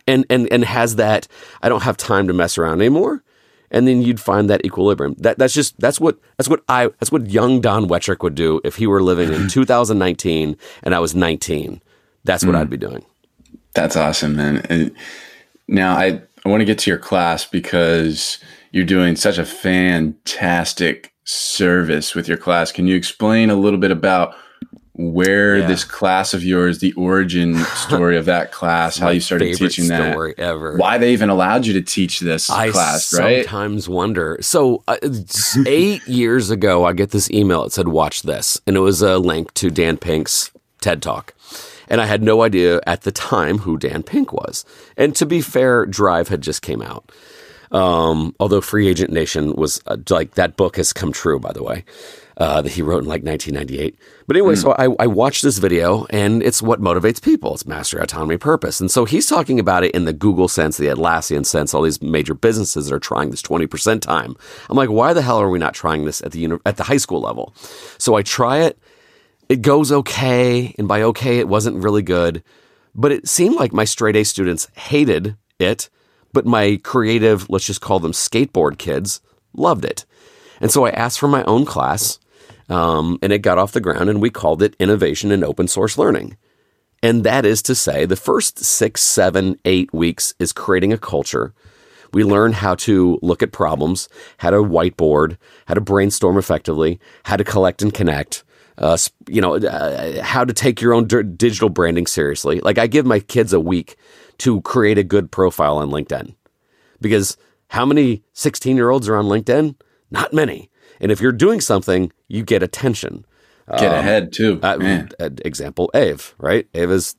[0.07, 1.27] and, and, and has that,
[1.63, 3.23] I don't have time to mess around anymore.
[3.71, 5.15] And then you'd find that equilibrium.
[5.19, 8.61] That, that's just, that's what, that's what I, that's what young Don Wettrick would do
[8.65, 11.83] if he were living in 2019 and I was 19.
[12.25, 12.61] That's what hmm.
[12.61, 13.05] I'd be doing.
[13.75, 14.59] That's awesome, man.
[14.69, 14.95] And
[15.69, 18.39] now I, I want to get to your class because
[18.73, 22.73] you're doing such a fantastic service with your class.
[22.73, 24.35] Can you explain a little bit about
[24.99, 25.67] where Yeah.
[25.69, 30.13] this class of yours, the origin story of that class, how you started teaching that,
[30.13, 30.77] story ever.
[30.77, 33.45] why they even allowed you to teach this I class, right?
[33.45, 34.39] sometimes wonder.
[34.41, 34.97] So, uh,
[35.67, 37.63] eight years ago, I get this email.
[37.65, 41.33] It said, "Watch this," and it was a link to Dan Pink's TED Talk.
[41.91, 44.65] And I had no idea at the time who Dan Pink was.
[44.99, 47.11] And to be fair, Drive had just came out.
[47.71, 51.63] Um, although Free Agent Nation was uh, like that book has come true, by the
[51.63, 51.85] way,
[52.39, 53.99] uh, that he wrote in like 1998.
[54.29, 57.53] But anyway, so I, I watched this video and it's what motivates people.
[57.55, 58.81] It's mastery, autonomy, purpose.
[58.81, 62.01] And so he's talking about it in the Google sense, the Atlassian sense, all these
[62.01, 64.37] major businesses that are trying this 20% time.
[64.71, 66.85] I'm like, why the hell are we not trying this at the, uni- at the
[66.85, 67.53] high school level?
[67.99, 68.79] So I try it.
[69.49, 70.77] It goes okay.
[70.79, 72.45] And by okay, it wasn't really good.
[72.95, 75.91] But it seemed like my straight A students hated it,
[76.33, 79.21] but my creative, let's just call them skateboard kids,
[79.55, 80.05] loved it.
[80.61, 82.19] And so I asked for my own class,
[82.69, 85.99] um, and it got off the ground, and we called it Innovation in Open Source
[85.99, 86.37] Learning.
[87.03, 91.55] And that is to say, the first six, seven, eight weeks is creating a culture.
[92.13, 97.37] We learn how to look at problems, how to whiteboard, how to brainstorm effectively, how
[97.37, 98.45] to collect and connect,
[98.79, 98.97] uh,
[99.29, 102.61] you know, uh, how to take your own d- digital branding seriously.
[102.61, 103.97] Like I give my kids a week
[104.39, 106.35] to create a good profile on LinkedIn
[107.01, 107.37] because
[107.69, 109.75] how many 16 year olds are on LinkedIn?
[110.11, 110.71] Not many.
[111.01, 113.25] And if you're doing something, you get attention.
[113.79, 116.67] Get ahead too, Uh, uh, example, Ave, right?
[116.75, 117.17] Ave is,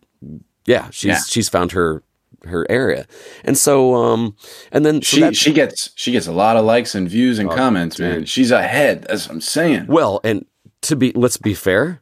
[0.65, 1.19] yeah, she's Yeah.
[1.27, 2.03] she's found her
[2.45, 3.05] her area,
[3.43, 4.35] and so um,
[4.71, 7.37] and then so She that- she gets she gets a lot of likes and views
[7.37, 8.25] Oh, and comments, man.
[8.25, 9.03] She's ahead.
[9.09, 9.85] That's what I'm saying.
[9.87, 10.45] well, and
[10.83, 12.01] to be let's be fair,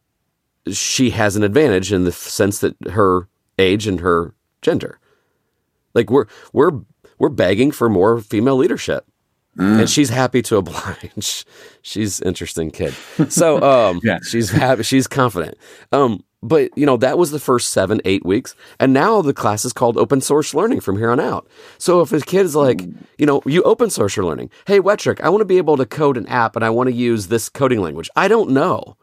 [0.72, 3.28] she has an advantage in the sense that her
[3.60, 5.00] age and her gender,
[5.94, 6.72] like we're we're
[7.20, 9.06] we're begging for more female leadership.
[9.58, 9.80] Mm.
[9.82, 11.46] And she's happy to oblige.
[11.82, 12.93] She's an interesting kid.
[13.30, 14.20] So um Yeah.
[14.22, 15.58] she's happy she's confident.
[15.91, 19.65] Um but you know that was the first seven eight weeks and now the class
[19.65, 21.48] is called open source learning from here on out
[21.80, 22.82] so if a kid is like
[23.17, 25.86] you know you open source your learning hey Wettrick i want to be able to
[25.86, 28.96] code an app and i want to use this coding language i don't know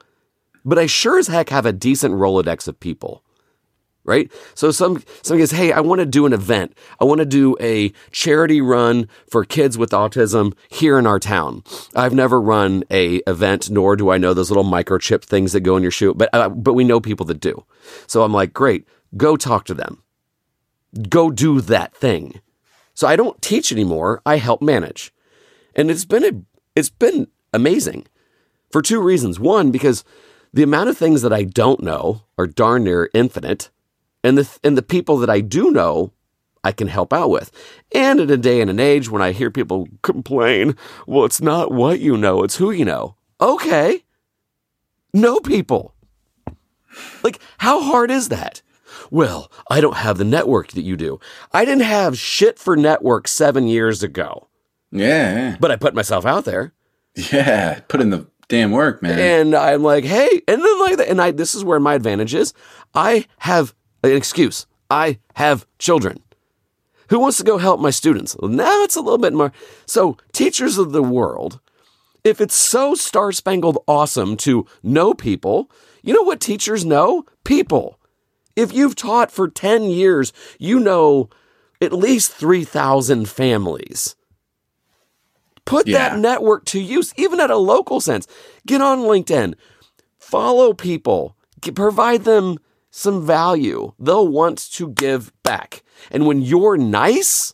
[0.64, 3.24] but i sure as heck have a decent rolodex of people
[4.04, 4.30] right?
[4.54, 6.76] So some some goes, hey, I want to do an event.
[7.00, 11.64] I want to do a charity run for kids with autism here in our town.
[11.96, 15.76] I've never run a event, nor do I know those little microchip things that go
[15.76, 17.64] in your shoe, but uh, but we know people that do.
[18.06, 18.86] So I'm like, great,
[19.16, 20.02] go talk to them.
[21.08, 22.40] Go do that thing.
[22.94, 24.22] So I don't teach anymore.
[24.24, 25.12] I help manage,
[25.74, 26.32] and it's been a
[26.76, 28.06] it's been amazing
[28.70, 29.40] for two reasons.
[29.40, 30.04] One, because
[30.52, 33.70] the amount of things that I don't know are darn near infinite,
[34.24, 36.12] and the and the people that I do know,
[36.64, 37.52] I can help out with.
[37.94, 40.74] And in a day and an age when I hear people complain,
[41.06, 43.14] well, it's not what you know, it's who you know.
[43.40, 44.04] Okay,
[45.12, 45.94] know people.
[47.22, 48.62] Like, how hard is that?
[49.10, 51.18] Well, I don't have the network that you do.
[51.52, 54.48] I didn't have shit for network seven years ago,
[54.92, 56.72] Yeah, but I put myself out there.
[57.16, 57.80] yeah, yeah.
[57.88, 59.18] Put in the damn work, man.
[59.18, 62.34] And I'm like, hey, and then like that, and I this is where my advantage
[62.34, 62.54] is.
[62.94, 63.74] I have
[64.10, 64.66] an excuse.
[64.90, 66.20] I have children.
[67.10, 68.36] Who wants to go help my students?
[68.38, 69.52] Well, now it's a little bit more.
[69.86, 71.60] So, teachers of the world,
[72.22, 75.70] if it's so star spangled awesome to know people,
[76.02, 77.24] you know what teachers know?
[77.44, 77.98] People.
[78.56, 81.28] If you've taught for 10 years, you know
[81.80, 84.16] at least 3,000 families.
[85.64, 86.10] Put Yeah.
[86.10, 88.26] that network to use, even at a local sense.
[88.66, 89.54] Get on LinkedIn,
[90.18, 91.36] follow people,
[91.74, 92.58] provide them
[92.96, 93.92] some value.
[93.98, 95.82] They'll want to give back.
[96.12, 97.52] And when you're nice,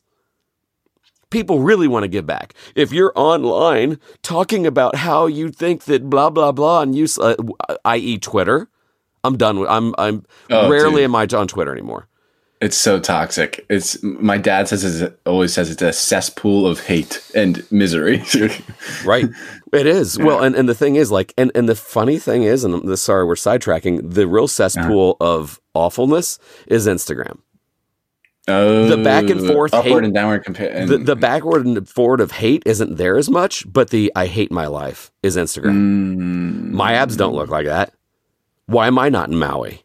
[1.30, 2.52] people really want to give back.
[2.74, 7.36] If you're online talking about how you think that blah blah blah and use, uh,
[7.86, 8.68] i.e., Twitter,
[9.24, 9.70] I'm done with.
[9.70, 11.04] I'm I'm Oh, rarely dude.
[11.04, 12.06] am I on Twitter anymore.
[12.60, 13.64] It's so toxic.
[13.70, 18.22] It's my dad says it always says it's a cesspool of hate and misery.
[19.04, 19.26] right.
[19.72, 20.18] It is.
[20.18, 20.24] Yeah.
[20.24, 22.98] Well, and, and the thing is, like, and, and the funny thing is, and the,
[22.98, 24.12] sorry, we're sidetracking.
[24.12, 25.30] The real cesspool uh-huh.
[25.32, 27.38] of awfulness is Instagram.
[28.48, 30.84] Oh, the back and forth, upward hate, and downward compare.
[30.86, 34.50] The, the backward and forward of hate isn't there as much, but the I hate
[34.50, 35.76] my life is Instagram.
[35.76, 37.94] Mm, my abs don't look like that.
[38.66, 39.84] Why am I not in Maui?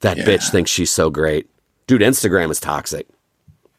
[0.00, 0.24] That yeah.
[0.24, 1.48] bitch thinks she's so great,
[1.86, 2.02] dude.
[2.02, 3.06] Instagram is toxic.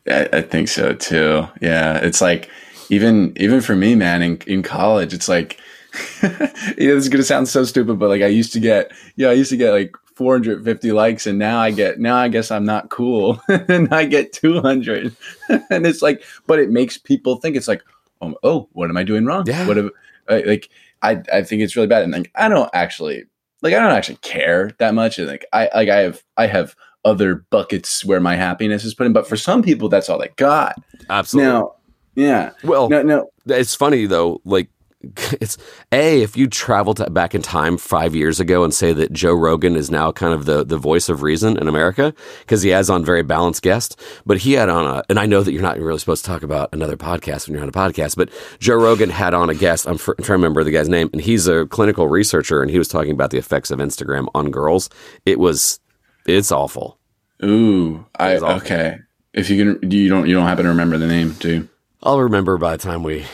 [0.08, 1.48] I, I think so too.
[1.62, 2.50] Yeah, it's like
[2.90, 4.22] even even for me, man.
[4.22, 5.60] In in college, it's like
[6.22, 9.30] you know, this is gonna sound so stupid, but like I used to get, yeah,
[9.30, 12.66] I used to get like 450 likes and now I get now I guess I'm
[12.66, 15.16] not cool and I get 200
[15.70, 17.84] and it's like but it makes people think it's like
[18.22, 19.68] oh, oh what am I doing wrong yeah.
[19.68, 19.90] what have,
[20.30, 20.70] like
[21.02, 23.26] I I think it's really bad and like I don't actually
[23.62, 26.78] like I don't actually care that much and like I like I have I have
[27.06, 30.30] other buckets where my happiness is put in but for some people that's all they
[30.36, 30.76] got
[31.10, 31.74] absolutely now
[32.16, 34.70] yeah well no no it's funny though like
[35.40, 35.58] it's
[35.92, 39.34] a if you travel to back in time five years ago and say that Joe
[39.34, 42.90] Rogan is now kind of the the voice of reason in America because he has
[42.90, 43.96] on very balanced guests,
[44.26, 46.44] but he had on a and I know that you're not really supposed to talk
[46.44, 48.30] about another podcast when you're on a podcast, but
[48.60, 49.88] Joe Rogan had on a guest.
[49.88, 52.88] I'm, trying to remember the guy's name, and he's a clinical researcher, and he was
[52.88, 54.90] talking about the effects of Instagram on girls.
[55.26, 55.80] It was
[56.26, 57.00] it's awful.
[57.44, 59.00] Ooh, I okay.
[59.34, 61.70] If you can, you don't you don't happen to remember the name, do you?
[62.04, 63.26] I'll remember by the time we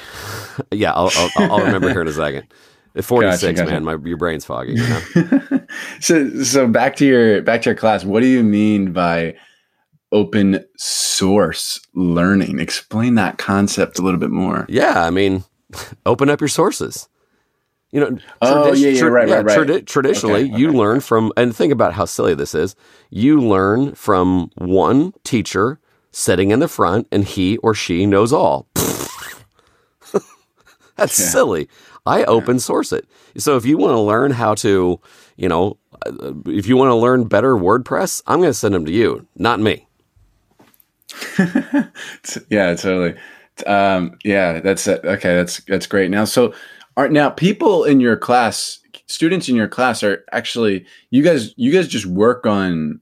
[0.71, 2.47] yeah, I'll, I'll, I'll, remember here in a second.
[2.95, 3.71] At 46, gotcha, gotcha.
[3.71, 4.73] man, my, your brain's foggy.
[4.73, 5.61] You know?
[6.01, 8.03] so, so back to your back to your class.
[8.03, 9.35] What do you mean by
[10.11, 12.59] open source learning?
[12.59, 14.65] Explain that concept a little bit more.
[14.67, 15.45] Yeah, I mean,
[16.05, 17.07] open up your sources.
[17.91, 19.57] You know, oh yeah, yeah, right, yeah, right, right.
[19.59, 22.75] Tradi- traditionally, okay, you learn from, and think about how silly this is.
[23.09, 25.77] You learn from one teacher
[26.11, 28.67] sitting in the front, and he or she knows all.
[30.95, 31.25] That's yeah.
[31.27, 31.67] silly.
[32.05, 33.07] I open source it.
[33.37, 34.99] So if you want to learn how to,
[35.35, 38.85] you know, uh, if you want to learn better WordPress, I'm going to send them
[38.85, 39.87] to you, not me.
[42.49, 43.15] yeah, totally.
[43.67, 45.03] Um, yeah, that's it.
[45.03, 45.35] okay.
[45.35, 46.09] That's that's great.
[46.09, 46.53] Now, so
[46.97, 51.53] are now people in your class, students in your class are actually you guys.
[51.57, 52.99] You guys just work on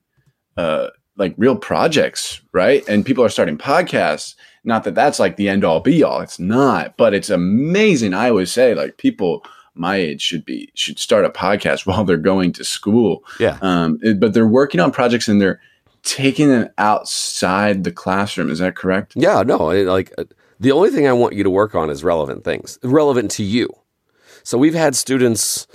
[0.58, 0.88] uh,
[1.18, 2.88] like real projects, right?
[2.88, 6.22] And people are starting podcasts not that that's like the end all be all.
[6.22, 8.14] It's not, but it's amazing.
[8.14, 9.44] I always say like people
[9.76, 13.24] my age should be should start a podcast while they're going to school.
[13.40, 13.58] Yeah.
[13.62, 15.62] Um, it, but they're working on projects and they're
[16.04, 18.50] taking them outside the classroom.
[18.50, 19.14] Is that correct?
[19.16, 19.44] Yeah.
[19.44, 19.58] No.
[19.68, 20.26] Like uh,
[20.60, 23.70] the only thing I want you to work on is relevant things, relevant to you.
[24.44, 25.68] So we've had students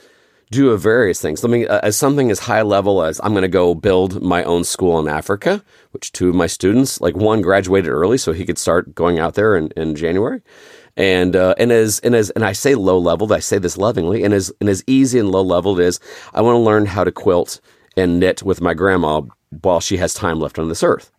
[0.50, 1.42] do various things.
[1.42, 4.44] Let me, uh, as something as high level as I'm going to go build my
[4.44, 5.62] own school in Africa,
[5.92, 9.34] which two of my students, like one graduated early so he could start going out
[9.34, 10.42] there in, in January.
[10.96, 14.22] And, uh, and as, and as, and I say low level, I say this lovingly,
[14.22, 15.98] and as, and as easy and low level it is,
[16.32, 17.60] I want to learn how to quilt
[17.96, 19.22] and knit with my grandma
[19.62, 21.10] while she has time left on this earth.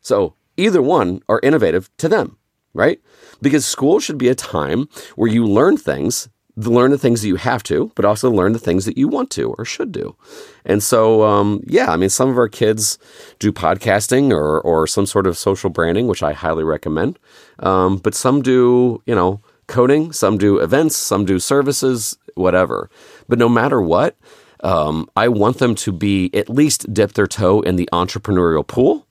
[0.00, 2.38] So either one are innovative to them,
[2.76, 3.00] right?
[3.42, 7.36] Because school should be a time where you learn things learn the things that you
[7.36, 10.16] have to, but also learn the things that you want to or should do.
[10.64, 12.98] And so, um, yeah, I mean, some of our kids
[13.38, 17.18] do podcasting or, or some sort of social branding, which I highly recommend.
[17.58, 22.90] Um, but some do, you know, coding, some do events, some do services, whatever.
[23.28, 24.16] But no matter what,
[24.60, 29.06] um, I want them to be at least dip their toe in the entrepreneurial pool.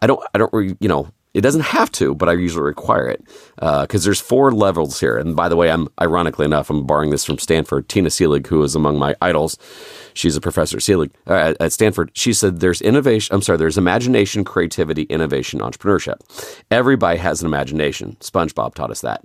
[0.00, 3.24] I don't, I don't, you know, it doesn't have to, but I usually require it
[3.54, 5.16] because uh, there's four levels here.
[5.16, 7.88] And by the way, I'm ironically enough, I'm borrowing this from Stanford.
[7.88, 9.56] Tina Seelig, who is among my idols,
[10.12, 12.10] she's a professor Seelig uh, at Stanford.
[12.14, 13.34] She said there's innovation.
[13.34, 16.16] I'm sorry, there's imagination, creativity, innovation, entrepreneurship.
[16.70, 18.16] Everybody has an imagination.
[18.20, 19.24] SpongeBob taught us that.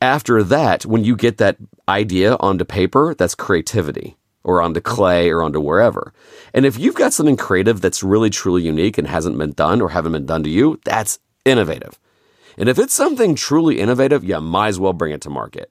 [0.00, 1.56] After that, when you get that
[1.88, 4.16] idea onto paper, that's creativity
[4.46, 6.12] or onto clay or onto wherever.
[6.54, 9.88] And if you've got something creative that's really truly unique and hasn't been done or
[9.90, 11.98] haven't been done to you, that's innovative.
[12.58, 15.70] And if it's something truly innovative, you might as well bring it to market.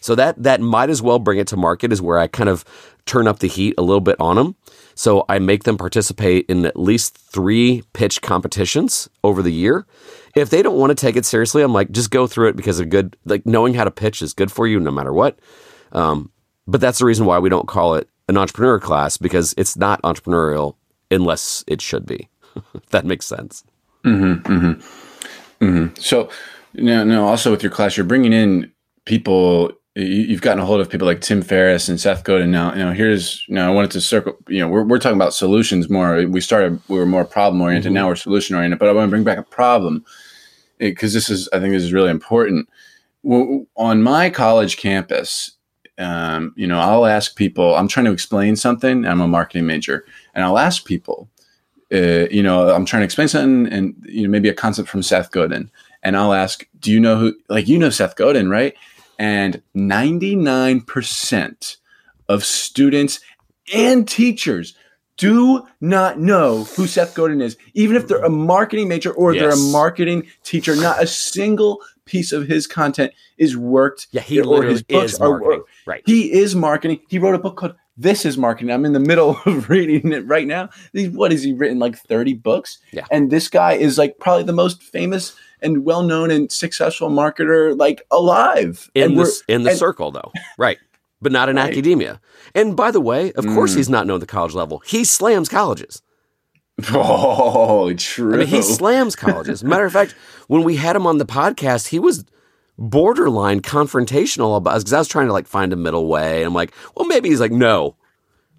[0.00, 2.62] So that that might as well bring it to market is where I kind of
[3.06, 4.54] turn up the heat a little bit on them.
[4.94, 9.86] So I make them participate in at least three pitch competitions over the year.
[10.36, 12.80] If they don't want to take it seriously, I'm like, just go through it because
[12.80, 15.38] a good like knowing how to pitch is good for you no matter what.
[15.92, 16.30] Um,
[16.66, 20.02] but that's the reason why we don't call it an entrepreneur class because it's not
[20.02, 20.76] entrepreneurial
[21.10, 22.28] unless it should be.
[22.90, 23.64] that makes sense.
[24.04, 25.03] Mm-hmm, mm-hmm.
[25.64, 26.00] Mm-hmm.
[26.00, 26.30] So,
[26.74, 27.26] no, no.
[27.26, 28.72] Also, with your class, you're bringing in
[29.04, 32.50] people you've gotten a hold of people like Tim Ferriss and Seth Godin.
[32.50, 34.36] Now, you know, here's you know, I wanted to circle.
[34.48, 36.26] You know, we're we're talking about solutions more.
[36.26, 37.90] We started we were more problem oriented.
[37.90, 37.94] Mm-hmm.
[37.94, 38.78] Now we're solution oriented.
[38.78, 40.04] But I want to bring back a problem
[40.78, 42.68] because this is I think this is really important.
[43.22, 45.52] Well, on my college campus,
[45.98, 47.76] um, you know, I'll ask people.
[47.76, 49.06] I'm trying to explain something.
[49.06, 50.04] I'm a marketing major,
[50.34, 51.28] and I'll ask people.
[51.94, 55.02] Uh, you know, I'm trying to explain something, and you know, maybe a concept from
[55.02, 55.70] Seth Godin,
[56.02, 57.36] and I'll ask, "Do you know who?
[57.48, 58.74] Like, you know Seth Godin, right?"
[59.18, 61.76] And 99%
[62.28, 63.20] of students
[63.72, 64.74] and teachers
[65.16, 69.40] do not know who Seth Godin is, even if they're a marketing major or yes.
[69.40, 70.74] they're a marketing teacher.
[70.74, 74.08] Not a single piece of his content is worked.
[74.10, 75.60] Yeah, he or his books is marketing.
[75.60, 76.02] Are, right.
[76.06, 77.00] He is marketing.
[77.08, 78.72] He wrote a book called This Is Marketing.
[78.72, 80.68] I'm in the middle of reading it right now.
[80.92, 81.78] What has he written?
[81.78, 82.78] Like 30 books?
[82.92, 83.06] Yeah.
[83.10, 87.78] And this guy is like probably the most famous and well known and successful marketer
[87.78, 88.90] like alive.
[88.94, 90.32] In and the, in the and, circle though.
[90.58, 90.78] Right.
[91.22, 91.70] But not in right.
[91.70, 92.20] academia.
[92.54, 93.54] And by the way, of mm.
[93.54, 94.80] course he's not known at the college level.
[94.80, 96.02] He slams colleges.
[96.92, 98.34] Oh, true.
[98.34, 99.62] I mean, he slams colleges.
[99.62, 100.12] Matter of fact,
[100.48, 102.24] when we had him on the podcast, he was
[102.78, 106.42] borderline confrontational about because I was trying to like find a middle way.
[106.42, 107.96] I'm like, well, maybe he's like, no,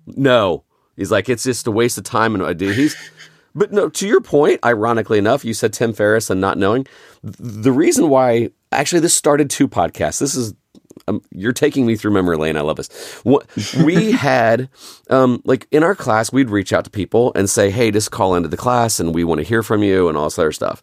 [0.07, 0.63] no.
[0.95, 2.35] He's like, it's just a waste of time.
[2.35, 2.69] And I do.
[2.69, 2.95] he's
[3.55, 6.87] but no, to your point, ironically enough, you said Tim Ferriss and not knowing.
[7.23, 10.19] The reason why, actually, this started two podcasts.
[10.19, 10.53] This is
[11.07, 12.57] um, you're taking me through memory lane.
[12.57, 12.89] I love this.
[13.23, 13.47] What,
[13.83, 14.69] we had,
[15.09, 18.35] um, like in our class, we'd reach out to people and say, "Hey, just call
[18.35, 20.81] into the class, and we want to hear from you, and all this other stuff."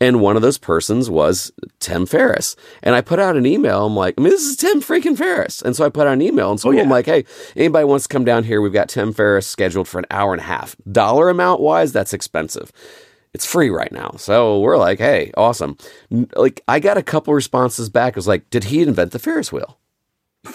[0.00, 2.56] And one of those persons was Tim Ferriss.
[2.82, 3.86] And I put out an email.
[3.86, 5.62] I'm like, I mean, this is Tim freaking Ferriss.
[5.62, 6.82] And so I put out an email, and so oh, yeah.
[6.82, 7.24] I'm like, "Hey,
[7.56, 8.60] anybody wants to come down here?
[8.60, 10.76] We've got Tim Ferriss scheduled for an hour and a half.
[10.90, 12.72] Dollar amount wise, that's expensive."
[13.34, 14.14] It's free right now.
[14.16, 15.76] So we're like, hey, awesome.
[16.36, 18.14] Like I got a couple responses back.
[18.14, 19.78] I was like, did he invent the Ferris wheel?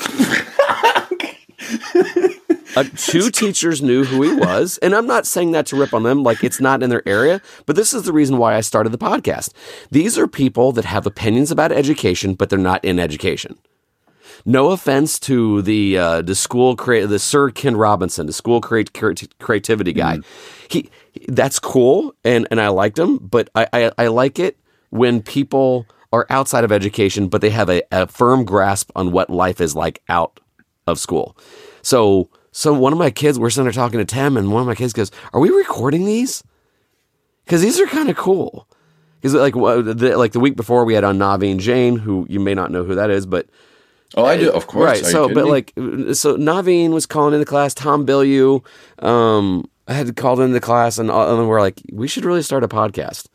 [2.75, 6.03] uh, two teachers knew who he was, and I'm not saying that to rip on
[6.03, 8.91] them, like it's not in their area, but this is the reason why I started
[8.91, 9.51] the podcast.
[9.91, 13.57] These are people that have opinions about education, but they're not in education.
[14.45, 19.91] No offense to the uh, the school the Sir Ken Robinson, the school create, creativity
[19.91, 20.17] guy.
[20.17, 20.25] Mm.
[20.69, 20.89] He
[21.28, 24.57] that's cool, and and I liked him, but I, I, I like it
[24.89, 29.30] when people are outside of education, but they have a, a firm grasp on what
[29.30, 30.39] life is like out
[30.88, 31.38] of school.
[31.82, 34.68] So so one of my kids, we're sitting there talking to Tim, and one of
[34.68, 36.43] my kids goes, "Are we recording these?
[37.45, 38.68] Because these are kind of cool."
[39.22, 42.53] Because like the, like the week before, we had on Naveen Jain, who you may
[42.53, 43.47] not know who that is, but
[44.16, 44.86] Oh, I do, of course.
[44.86, 45.05] Right.
[45.05, 45.51] so, but me?
[45.51, 45.74] like,
[46.16, 47.74] so Naveen was calling in the class.
[47.74, 48.66] Tom Bilyeu,
[49.03, 52.44] um, I had called in the class, and, uh, and we're like, we should really
[52.44, 53.28] start a podcast.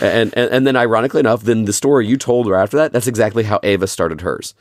[0.00, 3.08] And, and and then, ironically enough, then the story you told her after that, that's
[3.08, 4.54] exactly how Ava started hers.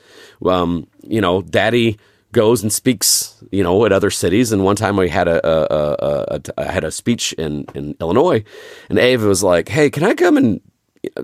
[0.46, 1.98] Um, you know, Daddy
[2.34, 4.52] goes and speaks, you know, at other cities.
[4.52, 6.26] And one time we had a, a, a,
[6.58, 8.44] a I had a speech in in Illinois,
[8.90, 10.60] and Ava was like, "Hey, can I come and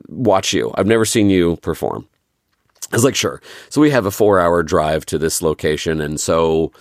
[0.08, 0.72] watch you?
[0.76, 2.08] I've never seen you perform."
[2.92, 3.42] I was like, sure.
[3.70, 6.00] So we have a four hour drive to this location.
[6.00, 6.72] And so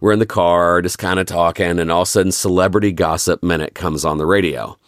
[0.00, 1.78] we're in the car just kind of talking.
[1.78, 4.78] And all of a sudden, Celebrity Gossip Minute comes on the radio.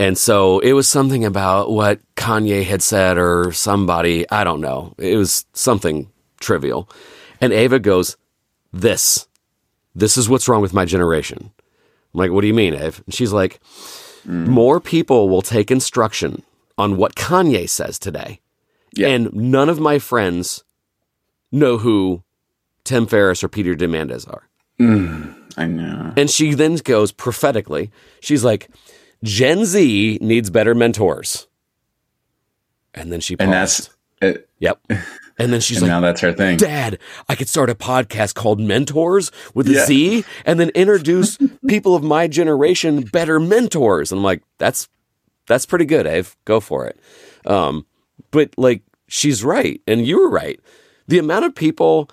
[0.00, 4.94] And so it was something about what Kanye had said or somebody, I don't know.
[4.98, 6.88] It was something trivial.
[7.40, 8.16] And Ava goes,
[8.72, 9.28] This,
[9.94, 11.52] this is what's wrong with my generation.
[11.52, 13.02] I'm like, What do you mean, Ava?
[13.04, 13.60] And she's like,
[14.26, 14.46] mm.
[14.46, 16.42] More people will take instruction
[16.78, 18.40] on what Kanye says today
[18.94, 19.08] yeah.
[19.08, 20.64] And none of my friends
[21.52, 22.22] know who
[22.84, 24.48] Tim Ferriss or Peter Diamandis are.
[24.80, 26.12] Mm, I know.
[26.16, 28.70] And she then goes prophetically, she's like,
[29.22, 31.46] Gen Z needs better mentors.
[32.94, 33.44] And then she paused.
[33.44, 34.48] And that's it.
[34.58, 34.80] Yep.
[35.38, 36.58] And then she's and like, now that's her thing.
[36.58, 39.86] Dad, I could start a podcast called Mentors with a yeah.
[39.86, 44.12] Z, and then introduce people of my generation better mentors.
[44.12, 44.86] And I'm like, that's
[45.46, 46.28] that's pretty good, Ave.
[46.44, 47.00] Go for it.
[47.46, 47.86] Um,
[48.30, 50.60] but like she's right and you were right.
[51.08, 52.10] The amount of people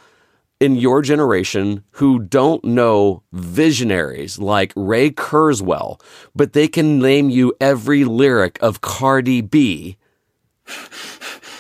[0.60, 6.02] in your generation who don't know visionaries like Ray Kurzweil,
[6.36, 9.98] but they can name you every lyric of Cardi B.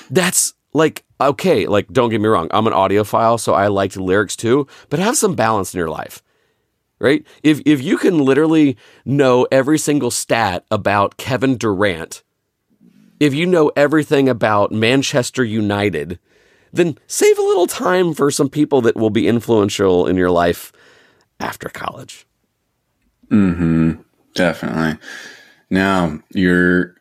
[0.09, 4.35] That's like okay, like don't get me wrong, I'm an audiophile, so I like lyrics
[4.35, 6.23] too, but have some balance in your life.
[6.99, 7.25] Right?
[7.43, 12.23] If if you can literally know every single stat about Kevin Durant
[13.19, 16.19] if you know everything about Manchester United,
[16.71, 20.71] then save a little time for some people that will be influential in your life
[21.39, 22.25] after college.
[23.29, 23.93] Hmm.
[24.33, 24.99] Definitely.
[25.69, 26.95] Now, your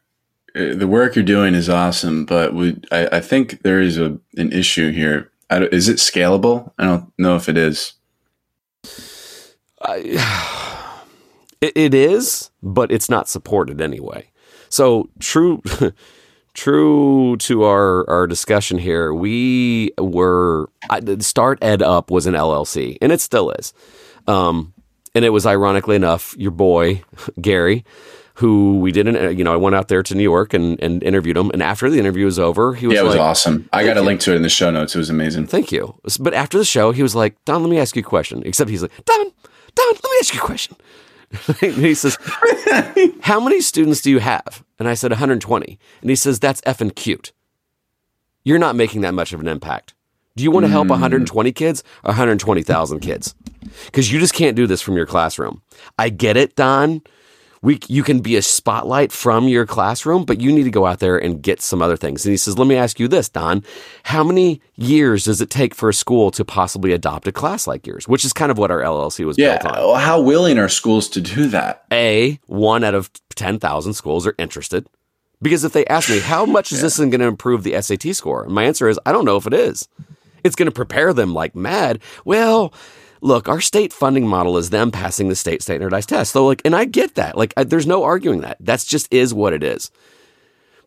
[0.57, 4.19] uh, the work you're doing is awesome, but we, I, I think there is a
[4.37, 5.31] an issue here.
[5.51, 6.73] is it scalable?
[6.79, 7.93] I don't know if it is.
[9.83, 11.03] I,
[11.61, 14.31] it, it is, but it's not supported anyway.
[14.77, 15.63] So true,
[16.53, 23.53] true to our our discussion here, we were StartEdUp was an LLC, and it still
[23.53, 23.73] is.
[24.27, 24.75] Um,
[25.15, 27.03] and it was ironically enough your boy
[27.41, 27.87] Gary
[28.35, 31.39] who we didn't, you know, I went out there to New York and, and interviewed
[31.39, 31.49] him.
[31.53, 33.67] And after the interview was over, he was yeah, it was like, awesome.
[33.73, 34.95] I got a link to it in the show notes.
[34.95, 35.47] It was amazing.
[35.47, 35.99] Thank you.
[36.21, 38.43] But after the show, he was like, Don, let me ask you a question.
[38.45, 39.33] Except he's like, Don,
[39.75, 40.77] Don, let me ask you a question.
[41.61, 42.19] he says,
[43.23, 44.65] How many students do you have?
[44.79, 45.79] And I said, 120.
[46.01, 47.33] And he says, That's effing cute.
[48.45, 49.95] You're not making that much of an impact.
[50.37, 50.91] Do you want to help mm.
[50.91, 53.35] 120 kids or 120,000 kids?
[53.87, 55.63] Because you just can't do this from your classroom.
[55.99, 57.03] I get it, Don
[57.67, 61.01] we you can be a spotlight from your classroom, but you need to go out
[61.01, 62.25] there and get some other things.
[62.25, 63.65] And he says, "Let me ask you this, Don.
[64.05, 67.85] How many years does it take for a school to possibly adopt a class like
[67.85, 70.01] yours?" Which is kind of what our LLC was yeah, built on.
[70.01, 71.85] How willing are schools to do that?
[71.93, 74.87] A, one out of 10,000 schools are interested.
[75.43, 76.83] Because if they ask me, "How much is yeah.
[76.83, 79.55] this going to improve the SAT score?" My answer is, "I don't know if it
[79.55, 79.89] is."
[80.45, 81.99] It's going to prepare them like mad.
[82.25, 82.73] Well,
[83.21, 86.33] look, our state funding model is them passing the state standardized test.
[86.33, 87.37] So like, and I get that.
[87.37, 88.57] Like, I, there's no arguing that.
[88.61, 89.91] That's just is what it is.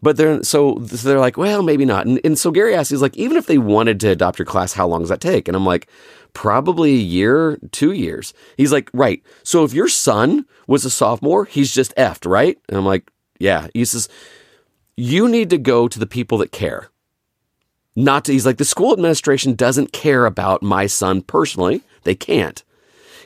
[0.01, 2.05] But they're so they're like, well, maybe not.
[2.05, 4.73] And, and so Gary asks, he's like, even if they wanted to adopt your class,
[4.73, 5.47] how long does that take?
[5.47, 5.89] And I'm like,
[6.34, 8.34] probably a year, two years.
[8.55, 9.21] He's like, right.
[9.43, 12.57] So if your son was a sophomore, he's just effed, right?
[12.69, 13.67] And I'm like, yeah.
[13.73, 14.07] He says,
[14.95, 16.89] you need to go to the people that care.
[17.99, 21.81] Not to, he's like, the school administration doesn't care about my son personally.
[22.03, 22.63] They can't.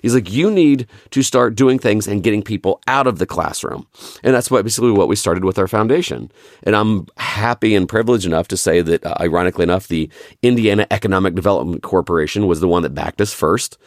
[0.02, 3.86] He's like, you need to start doing things and getting people out of the classroom.
[4.24, 6.32] And that's what basically what we started with our foundation.
[6.64, 10.10] And I'm happy and privileged enough to say that, uh, ironically enough, the
[10.42, 13.78] Indiana Economic Development Corporation was the one that backed us first.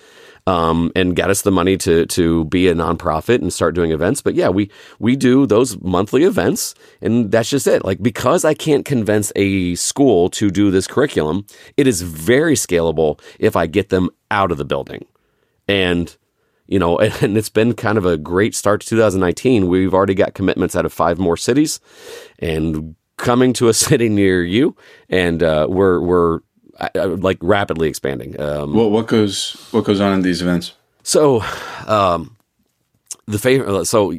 [0.48, 4.22] Um, and got us the money to to be a nonprofit and start doing events.
[4.22, 4.70] But yeah, we
[5.00, 6.72] we do those monthly events,
[7.02, 7.84] and that's just it.
[7.84, 13.20] Like because I can't convince a school to do this curriculum, it is very scalable
[13.40, 15.04] if I get them out of the building.
[15.68, 16.16] And,
[16.66, 19.68] you know, and it's been kind of a great start to 2019.
[19.68, 21.80] We've already got commitments out of five more cities
[22.38, 24.76] and coming to a city near you.
[25.08, 26.40] And uh, we're, we're
[26.78, 28.40] uh, uh, like rapidly expanding.
[28.40, 30.74] Um, well, what goes, what goes on in these events?
[31.02, 31.42] So,
[31.86, 32.36] um,
[33.26, 34.14] the favorite, so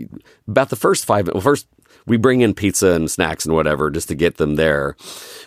[0.48, 1.68] about the first five, well, first
[2.08, 4.96] we bring in pizza and snacks and whatever just to get them there.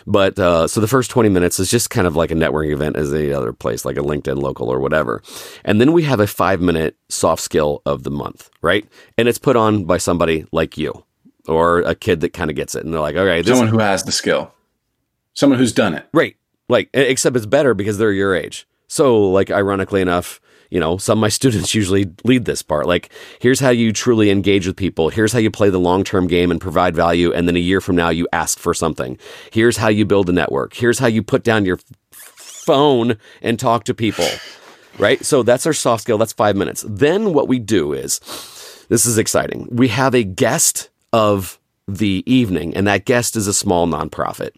[0.07, 2.95] But uh, so the first 20 minutes is just kind of like a networking event
[2.95, 5.21] as any other place, like a LinkedIn local or whatever.
[5.65, 8.87] And then we have a five minute soft skill of the month, right?
[9.17, 11.03] And it's put on by somebody like you
[11.47, 12.85] or a kid that kind of gets it.
[12.85, 14.53] And they're like, okay, someone who has the skill,
[15.33, 16.07] someone who's done it.
[16.13, 16.35] Right.
[16.71, 18.65] Like, except it's better because they're your age.
[18.87, 22.87] So, like, ironically enough, you know, some of my students usually lead this part.
[22.87, 25.09] Like, here's how you truly engage with people.
[25.09, 27.33] Here's how you play the long term game and provide value.
[27.33, 29.19] And then a year from now, you ask for something.
[29.51, 30.73] Here's how you build a network.
[30.73, 31.79] Here's how you put down your
[32.11, 34.27] phone and talk to people.
[34.99, 35.23] Right.
[35.25, 36.17] So that's our soft skill.
[36.17, 36.85] That's five minutes.
[36.87, 38.19] Then what we do is
[38.89, 39.69] this is exciting.
[39.71, 41.57] We have a guest of
[41.87, 44.51] the evening, and that guest is a small nonprofit.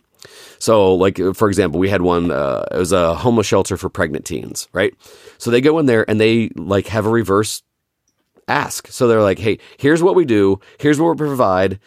[0.64, 2.32] So, like for example, we had one.
[2.32, 4.94] Uh, it was a homeless shelter for pregnant teens, right?
[5.38, 7.64] So they go in there and they like have a reverse
[8.48, 8.88] ask.
[8.88, 10.62] So they're like, "Hey, here's what we do.
[10.80, 11.82] Here's what we provide."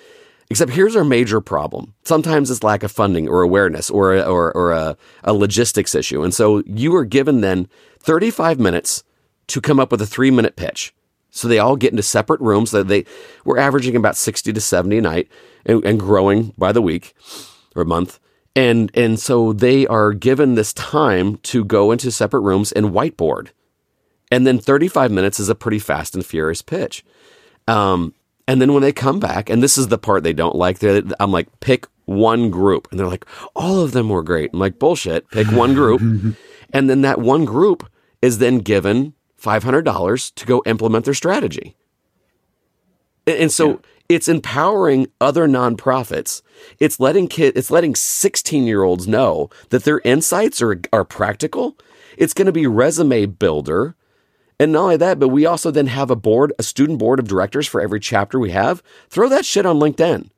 [0.51, 1.95] Except here's our major problem.
[2.05, 6.23] Sometimes it's lack of funding or awareness or a, or, or a, a logistics issue.
[6.23, 7.69] And so you are given then
[8.01, 9.03] 35 minutes
[9.47, 10.95] to come up with a three minute pitch.
[11.31, 12.73] So they all get into separate rooms.
[12.73, 13.07] That they
[13.47, 15.29] we're averaging about 60 to 70 a night
[15.65, 17.15] and, and growing by the week
[17.75, 18.21] or month.
[18.57, 23.51] And, and so they are given this time to go into separate rooms and whiteboard.
[24.33, 27.05] And then 35 minutes is a pretty fast and furious pitch.
[27.69, 28.15] Um,
[28.49, 31.33] and then when they come back, and this is the part they don't like, I'm
[31.33, 32.89] like, pick one group.
[32.91, 34.51] And they're like, all of them were great.
[34.55, 36.01] I'm like, bullshit, pick one group.
[36.73, 37.89] and then that one group
[38.23, 41.77] is then given $500 to go implement their strategy.
[43.27, 43.77] And, and so yeah
[44.09, 46.43] it's empowering other nonprofits.
[46.79, 51.77] It's letting kid, it's letting 16 year olds know that their insights are, are practical.
[52.17, 53.95] It's going to be resume builder.
[54.59, 57.29] And not only that, but we also then have a board, a student board of
[57.29, 58.83] directors for every chapter we have.
[59.11, 60.31] Throw that shit on LinkedIn.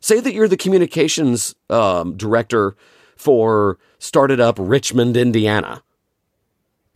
[0.00, 2.76] Say that you're the communications um, director
[3.16, 5.82] for StartEdUp Richmond, Indiana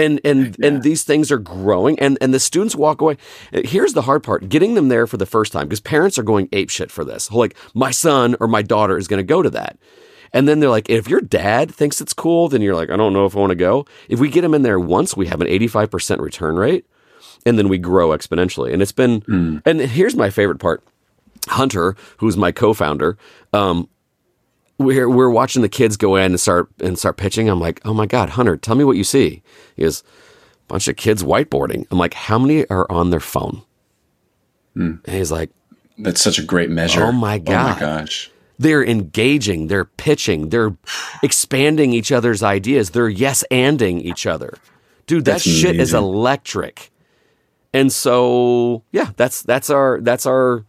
[0.02, 0.66] and and yeah.
[0.66, 3.16] and these things are growing and and the students walk away
[3.64, 6.48] here's the hard part getting them there for the first time because parents are going
[6.52, 9.50] ape shit for this like my son or my daughter is going to go to
[9.50, 9.78] that
[10.32, 13.12] And then they're like, if your dad thinks it's cool, then you're like, I don't
[13.12, 13.84] know if I want to go.
[14.08, 16.86] If we get them in there once, we have an 85% return rate
[17.44, 18.72] and then we grow exponentially.
[18.72, 19.62] And it's been, mm.
[19.66, 20.82] and here's my favorite part
[21.48, 23.18] Hunter, who's my co founder,
[23.52, 23.88] um,
[24.82, 27.48] we're, we're watching the kids go in and start and start pitching.
[27.48, 29.42] I'm like, oh my God, Hunter, tell me what you see.
[29.76, 30.02] He goes,
[30.68, 31.86] bunch of kids whiteboarding.
[31.90, 33.62] I'm like, how many are on their phone?
[34.76, 35.04] Mm.
[35.04, 35.50] And he's like,
[35.98, 37.04] that's such a great measure.
[37.04, 37.70] Oh my God.
[37.70, 38.30] Oh my gosh
[38.62, 40.76] they're engaging, they're pitching, they're
[41.22, 44.54] expanding each other's ideas, they're yes anding each other.
[45.06, 45.80] Dude, that that's shit amazing.
[45.80, 46.90] is electric.
[47.74, 50.64] And so, yeah, that's that's our that's our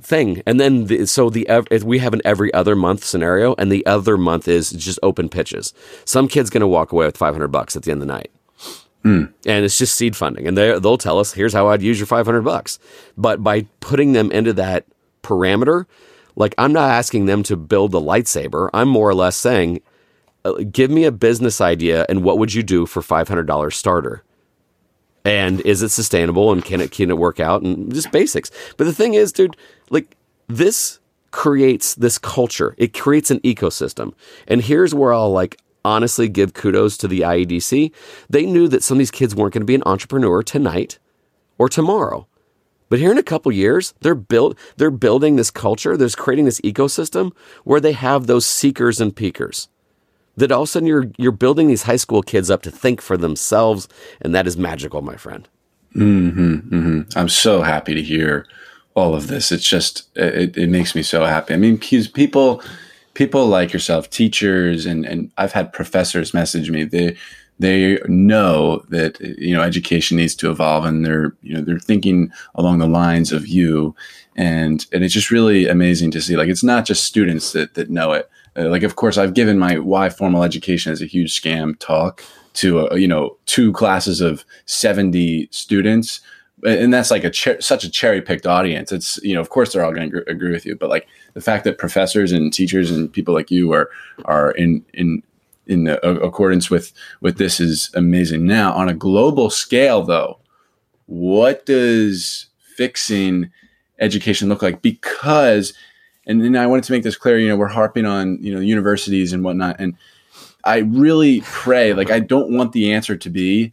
[0.00, 0.42] thing.
[0.46, 1.48] And then the, so the
[1.84, 5.72] we have an every other month scenario and the other month is just open pitches.
[6.04, 8.30] Some kid's going to walk away with 500 bucks at the end of the night.
[9.04, 9.32] Mm.
[9.46, 10.48] And it's just seed funding.
[10.48, 12.78] And they they'll tell us, "Here's how I'd use your 500 bucks."
[13.16, 14.84] But by putting them into that
[15.22, 15.86] parameter,
[16.36, 18.68] like, I'm not asking them to build a lightsaber.
[18.74, 19.80] I'm more or less saying,
[20.44, 24.22] uh, give me a business idea and what would you do for $500 starter?
[25.24, 28.52] And is it sustainable and can it can it work out and just basics.
[28.76, 29.56] But the thing is, dude,
[29.90, 30.16] like
[30.48, 32.74] this creates this culture.
[32.78, 34.14] It creates an ecosystem.
[34.48, 37.92] And here's where I'll like honestly give kudos to the IEDC.
[38.28, 40.98] They knew that some of these kids weren't going to be an entrepreneur tonight
[41.58, 42.26] or tomorrow.
[42.88, 46.60] But here in a couple years, they're built they're building this culture, they're creating this
[46.60, 47.32] ecosystem
[47.64, 49.68] where they have those seekers and peakers.
[50.36, 53.00] That all of a sudden you're you're building these high school kids up to think
[53.00, 53.88] for themselves,
[54.20, 55.48] and that is magical, my friend.
[55.94, 57.18] Mm-hmm, mm-hmm.
[57.18, 58.46] I'm so happy to hear
[58.96, 59.52] all of this.
[59.52, 61.54] It's just it, it makes me so happy.
[61.54, 62.62] I mean, people
[63.14, 66.84] people like yourself, teachers, and and I've had professors message me.
[66.84, 67.16] They
[67.58, 72.30] they know that you know education needs to evolve and they're you know they're thinking
[72.54, 73.94] along the lines of you
[74.36, 77.88] and and it's just really amazing to see like it's not just students that that
[77.88, 81.40] know it uh, like of course i've given my why formal education is a huge
[81.40, 82.22] scam talk
[82.52, 86.20] to uh, you know two classes of 70 students
[86.64, 89.72] and that's like a cher- such a cherry picked audience it's you know of course
[89.72, 92.52] they're all going to gr- agree with you but like the fact that professors and
[92.52, 93.90] teachers and people like you are
[94.24, 95.22] are in in
[95.66, 98.46] in accordance with with this is amazing.
[98.46, 100.38] Now, on a global scale, though,
[101.06, 102.46] what does
[102.76, 103.50] fixing
[103.98, 104.82] education look like?
[104.82, 105.72] Because,
[106.26, 107.38] and, and I wanted to make this clear.
[107.38, 109.96] You know, we're harping on you know universities and whatnot, and
[110.64, 111.92] I really pray.
[111.92, 113.72] Like, I don't want the answer to be.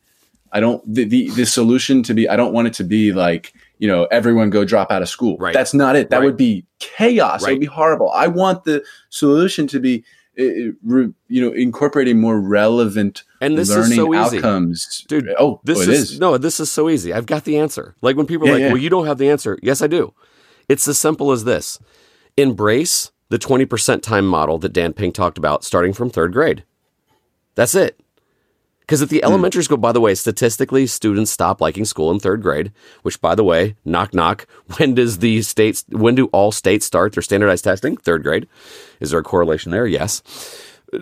[0.54, 2.30] I don't the, the the solution to be.
[2.30, 5.36] I don't want it to be like you know everyone go drop out of school.
[5.38, 5.54] Right.
[5.54, 6.12] That's not it.
[6.12, 6.26] That right.
[6.26, 7.44] would be chaos.
[7.44, 7.50] Right.
[7.50, 8.12] It would be horrible.
[8.12, 10.06] I want the solution to be
[10.38, 14.38] eh, eh, you know incorporating more relevant and this learning is so easy.
[14.38, 17.44] outcomes dude oh, oh this oh, is, is, no this is so easy i've got
[17.44, 18.68] the answer like when people are yeah, like yeah.
[18.70, 20.14] well you don't have the answer yes i do
[20.70, 21.80] it's as simple as this
[22.36, 26.64] embrace the 20% time model that dan pink talked about starting from third grade
[27.54, 28.00] that's it
[28.86, 29.24] because at the mm.
[29.24, 32.72] elementary school, by the way, statistically, students stop liking school in third grade.
[33.02, 34.46] Which, by the way, knock knock.
[34.78, 35.86] When does the states?
[35.90, 37.98] When do all states start their standardized testing?
[37.98, 38.48] Third grade.
[39.00, 39.88] Is there a correlation there?
[39.88, 40.22] Yes.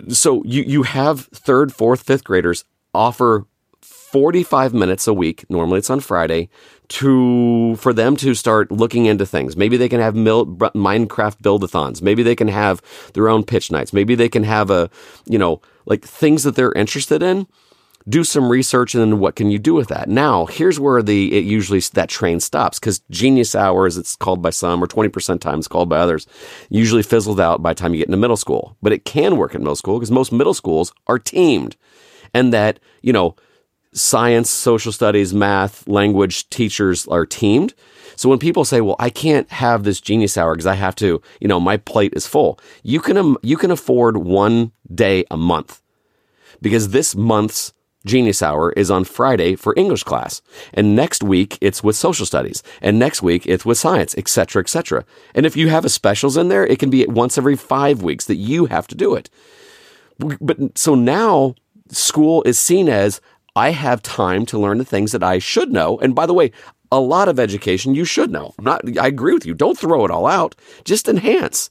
[0.08, 2.64] So you you have third, fourth, fifth graders
[2.94, 3.46] offer
[3.80, 5.48] 45 minutes a week.
[5.50, 6.50] Normally, it's on Friday
[6.88, 9.56] to for them to start looking into things.
[9.56, 12.02] Maybe they can have mil, Minecraft buildathons.
[12.02, 12.82] Maybe they can have
[13.14, 13.92] their own pitch nights.
[13.92, 14.90] Maybe they can have a
[15.26, 17.46] you know like things that they're interested in
[18.08, 20.08] do some research and then what can you do with that?
[20.08, 24.50] Now here's where the it usually that train stops because genius hour it's called by
[24.50, 26.26] some or 20% times called by others
[26.68, 28.76] usually fizzled out by the time you get into middle school.
[28.82, 31.76] But it can work in middle school because most middle schools are teamed.
[32.34, 33.36] And that you know
[33.92, 37.74] science social studies math language teachers are teamed.
[38.16, 41.20] So when people say, "Well, I can't have this genius hour because I have to,
[41.40, 45.36] you know, my plate is full," you can um, you can afford one day a
[45.36, 45.80] month.
[46.60, 47.72] Because this month's
[48.04, 50.42] Genius Hour is on Friday for English class.
[50.74, 52.62] And next week it's with social studies.
[52.80, 55.04] And next week it's with science, etc., etc.
[55.34, 58.26] And if you have a specials in there, it can be once every five weeks
[58.26, 59.30] that you have to do it.
[60.18, 61.54] But so now
[61.90, 63.20] school is seen as
[63.54, 65.98] I have time to learn the things that I should know.
[65.98, 66.52] And by the way,
[66.90, 68.54] a lot of education you should know.
[68.58, 69.54] I'm not, I agree with you.
[69.54, 70.54] Don't throw it all out.
[70.84, 71.70] Just enhance.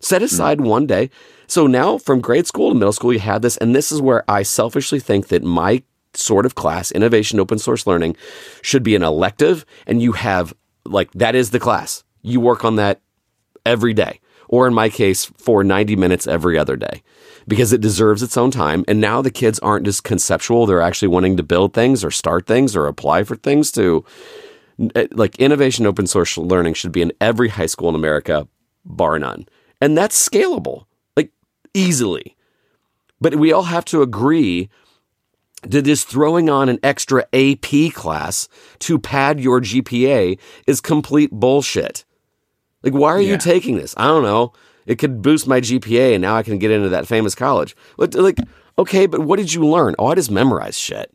[0.00, 1.10] Set aside one day.
[1.50, 3.56] So now from grade school to middle school, you had this.
[3.56, 5.82] And this is where I selfishly think that my
[6.14, 8.16] sort of class, innovation, open source learning,
[8.62, 9.66] should be an elective.
[9.84, 12.04] And you have like, that is the class.
[12.22, 13.00] You work on that
[13.66, 14.20] every day.
[14.48, 17.02] Or in my case, for 90 minutes every other day
[17.48, 18.84] because it deserves its own time.
[18.86, 20.66] And now the kids aren't just conceptual.
[20.66, 24.04] They're actually wanting to build things or start things or apply for things to
[24.94, 28.46] eh, like innovation, open source learning should be in every high school in America,
[28.84, 29.48] bar none.
[29.80, 30.84] And that's scalable
[31.74, 32.36] easily.
[33.20, 34.68] But we all have to agree
[35.62, 38.48] that this throwing on an extra AP class
[38.80, 42.04] to pad your GPA is complete bullshit.
[42.82, 43.32] Like, why are Yeah.
[43.32, 43.92] you taking this?
[43.98, 44.52] I don't know.
[44.86, 47.76] It could boost my GPA and now I can get into that famous college.
[47.98, 48.38] But, like,
[48.78, 49.94] okay, but what did you learn?
[49.98, 51.12] Oh, I just memorized shit.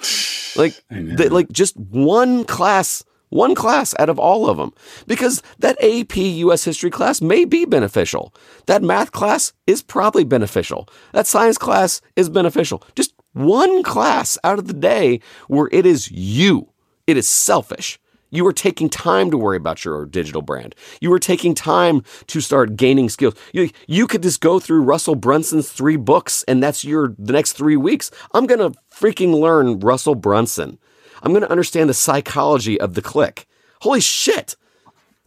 [0.56, 3.02] Like, th- like just one class,
[3.34, 4.72] one class out of all of them.
[5.06, 8.32] Because that AP US history class may be beneficial.
[8.66, 10.88] That math class is probably beneficial.
[11.12, 12.82] That science class is beneficial.
[12.94, 16.70] Just one class out of the day where it is you.
[17.06, 17.98] It is selfish.
[18.30, 20.74] You are taking time to worry about your digital brand.
[21.00, 23.34] You are taking time to start gaining skills.
[23.52, 27.52] You, you could just go through Russell Brunson's three books and that's your the next
[27.52, 28.10] three weeks.
[28.32, 30.78] I'm gonna freaking learn Russell Brunson.
[31.24, 33.46] I'm gonna understand the psychology of the click.
[33.80, 34.56] Holy shit.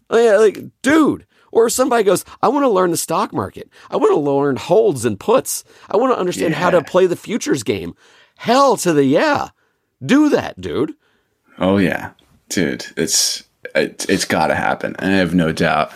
[0.10, 1.26] Oh, like, dude.
[1.52, 3.70] Or somebody goes, I want to learn the stock market.
[3.90, 5.64] I want to learn holds and puts.
[5.90, 7.96] I want to understand how to play the futures game.
[8.36, 9.50] Hell to the yeah.
[10.06, 10.94] Do that, dude.
[11.58, 12.12] Oh yeah,
[12.50, 13.44] dude, it's
[13.74, 15.92] it, it's got to happen, and I have no doubt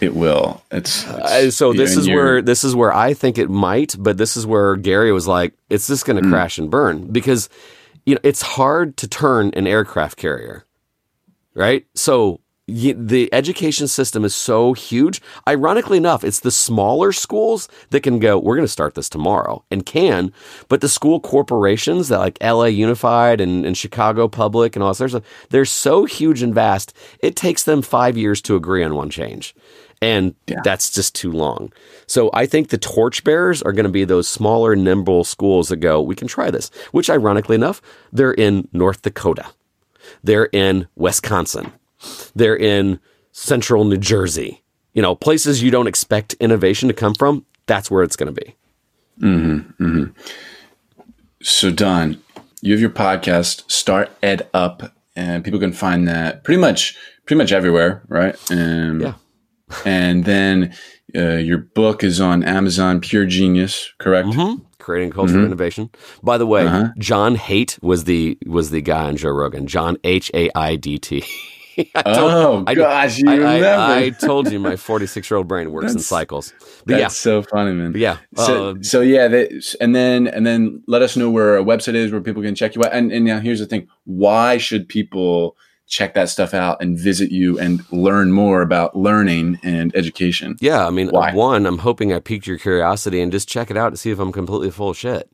[0.00, 0.62] it will.
[0.70, 4.18] It's, it's Uh, so this is where this is where I think it might, but
[4.18, 7.48] this is where Gary was like, "It's just going to crash and burn," because
[8.08, 10.64] you know it's hard to turn an aircraft carrier,
[11.52, 11.86] right?
[11.94, 15.20] So the education system is so huge.
[15.46, 18.38] Ironically enough, it's the smaller schools that can go.
[18.38, 20.32] We're going to start this tomorrow and can,
[20.68, 25.14] but the school corporations that like LA Unified and, and Chicago Public and all this
[25.50, 26.94] they're so huge and vast.
[27.20, 29.54] It takes them five years to agree on one change.
[30.00, 30.60] And Yeah.
[30.62, 31.72] that's just too long.
[32.06, 36.00] So I think the torchbearers are going to be those smaller, nimble schools that go,
[36.00, 37.82] we can try this, which ironically enough,
[38.12, 39.46] they're in North Dakota.
[40.22, 41.72] They're in Wisconsin.
[42.34, 43.00] They're in
[43.32, 44.62] central New Jersey.
[44.94, 47.44] You know, places you don't expect innovation to come from.
[47.66, 48.54] That's where it's going to be.
[49.20, 50.04] Hmm.
[51.42, 52.20] So Don,
[52.62, 56.96] you have your podcast, Start Ed Up, and people can find that pretty much
[57.26, 58.34] pretty much everywhere, right?
[58.50, 59.14] Um, Yeah.
[59.84, 60.74] And then
[61.14, 64.28] uh, your book is on Amazon, Pure Genius, correct?
[64.28, 64.62] Mm-hmm.
[64.78, 65.90] Creating culture of innovation.
[66.22, 66.64] By the way,
[66.98, 69.66] John Haidt was the was the guy on Joe Rogan.
[69.66, 71.24] John H A I D T.
[71.94, 73.66] I told- Oh I- gosh, you I, remember?
[73.68, 76.52] I, I told you my 46 year old brain works in cycles.
[76.86, 77.92] But That's yeah, so funny, man.
[77.92, 78.16] but yeah.
[78.34, 81.94] So, uh, so yeah, that, and then and then let us know where a website
[81.94, 82.92] is where people can check you out.
[82.92, 85.56] And and now here's the thing: why should people
[85.88, 90.56] check that stuff out and visit you and learn more about learning and education?
[90.60, 91.32] Yeah, I mean, Why?
[91.32, 94.18] one, I'm hoping I piqued your curiosity and just check it out to see if
[94.18, 95.30] I'm completely full of shit.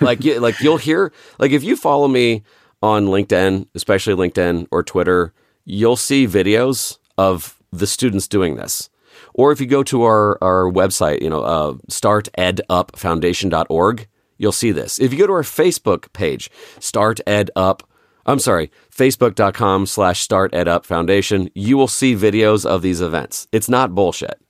[0.00, 2.42] like, you, like you'll hear, like if you follow me
[2.82, 5.32] on LinkedIn, especially LinkedIn or Twitter,
[5.64, 8.90] you'll see videos of the students doing this.
[9.32, 14.06] Or if you go to our, our website, you know, uh, startedupfoundation.org,
[14.38, 15.00] you'll see this.
[15.00, 17.80] If you go to our Facebook page, StartEdUp,
[18.26, 23.48] I'm sorry, facebook.com slash StartEdUp Foundation, you will see videos of these events.
[23.52, 24.40] It's not bullshit.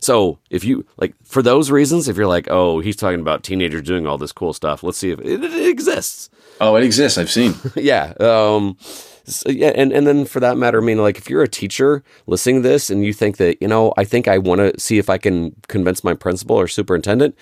[0.00, 3.82] So if you like for those reasons, if you're like, oh, he's talking about teenagers
[3.82, 6.28] doing all this cool stuff, let's see if it, it exists.
[6.60, 7.16] Oh, it exists.
[7.16, 7.54] I've seen.
[7.74, 8.12] yeah.
[8.20, 8.76] Um,
[9.24, 12.04] so, yeah, and, and then for that matter, I mean, like if you're a teacher
[12.26, 14.98] listening to this and you think that, you know, I think I want to see
[14.98, 17.34] if I can convince my principal or superintendent,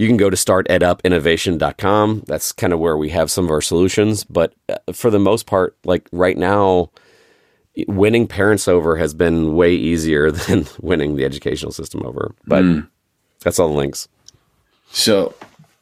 [0.00, 2.22] you can go to startedupinnovation.com.
[2.26, 4.24] That's kind of where we have some of our solutions.
[4.24, 6.90] But uh, for the most part, like right now,
[7.86, 12.34] winning parents over has been way easier than winning the educational system over.
[12.46, 12.64] But
[13.40, 14.08] that's all the links.
[14.90, 15.34] So,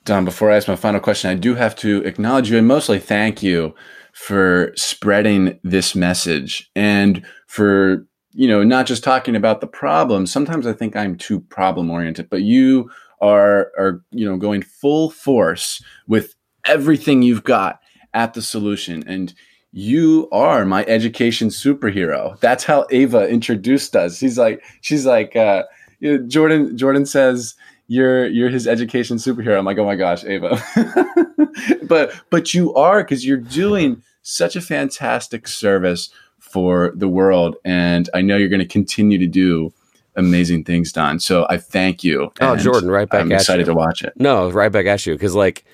[0.04, 2.98] Don, before I ask my final question, I do have to acknowledge you and mostly
[2.98, 3.72] thank you
[4.12, 10.26] for spreading this message and for, you know, not just talking about the problem.
[10.26, 12.90] Sometimes I think I'm too problem oriented, but you
[13.20, 17.80] are are, you know, going full force with everything you've got
[18.14, 19.34] at the solution and
[19.72, 22.38] you are my education superhero.
[22.40, 24.18] That's how Ava introduced us.
[24.18, 25.64] She's like, she's like, uh,
[26.26, 26.76] Jordan.
[26.76, 27.54] Jordan says,
[27.88, 29.58] you're you're his education superhero.
[29.58, 30.62] I'm like, oh my gosh, Ava.
[31.82, 38.08] but but you are because you're doing such a fantastic service for the world, and
[38.14, 39.72] I know you're going to continue to do
[40.18, 41.18] amazing things, Don.
[41.20, 42.30] So I thank you.
[42.40, 43.72] Oh, Jordan, right back I'm excited you.
[43.72, 44.12] to watch it.
[44.16, 45.64] No, right back at you because like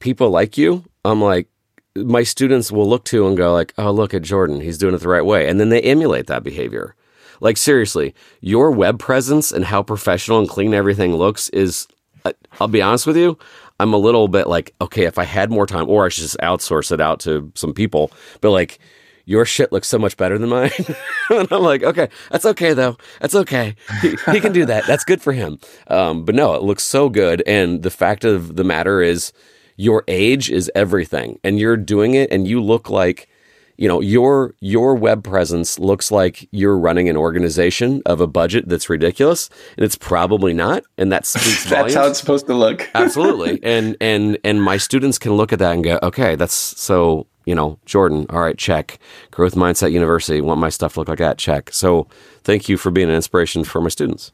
[0.00, 1.48] people like you, I'm like
[1.94, 4.98] my students will look to and go like, "Oh, look at Jordan, he's doing it
[4.98, 6.94] the right way," and then they emulate that behavior.
[7.40, 11.86] Like seriously, your web presence and how professional and clean everything looks is.
[12.24, 13.38] uh, I'll be honest with you.
[13.78, 16.38] I'm a little bit like, okay, if I had more time, or I should just
[16.38, 18.10] outsource it out to some people.
[18.40, 18.78] But like,
[19.26, 20.70] your shit looks so much better than mine.
[21.30, 22.96] and I'm like, okay, that's okay though.
[23.20, 23.74] That's okay.
[24.00, 24.86] He, he can do that.
[24.86, 25.58] That's good for him.
[25.88, 27.42] Um, but no, it looks so good.
[27.46, 29.32] And the fact of the matter is,
[29.78, 33.28] your age is everything, and you're doing it, and you look like
[33.76, 38.68] you know your your web presence looks like you're running an organization of a budget
[38.68, 41.94] that's ridiculous and it's probably not and that speaks that's volumes.
[41.94, 45.74] how it's supposed to look absolutely and and and my students can look at that
[45.74, 48.98] and go okay that's so you know jordan all right check
[49.30, 52.06] growth mindset university want my stuff to look like that check so
[52.44, 54.32] thank you for being an inspiration for my students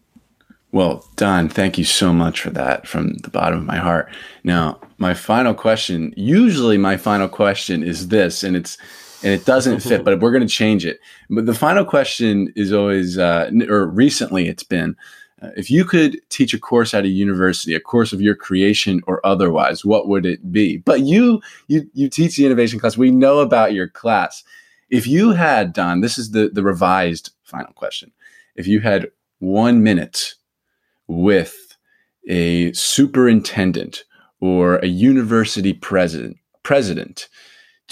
[0.72, 4.10] well, Don, thank you so much for that from the bottom of my heart.
[4.42, 8.78] Now, my final question, usually my final question is this, and it's
[9.22, 10.98] and it doesn't fit, but we're going to change it.
[11.28, 14.96] But the final question is always, uh, or recently it's been,
[15.43, 19.01] Uh, if you could teach a course at a university, a course of your creation
[19.07, 20.76] or otherwise, what would it be?
[20.76, 22.97] But you, you, you teach the innovation class.
[22.97, 24.45] We know about your class.
[24.88, 28.12] If you had Don, this is the the revised final question.
[28.57, 30.34] If you had one minute
[31.09, 31.76] with
[32.28, 34.05] a superintendent
[34.40, 37.28] or a university president, president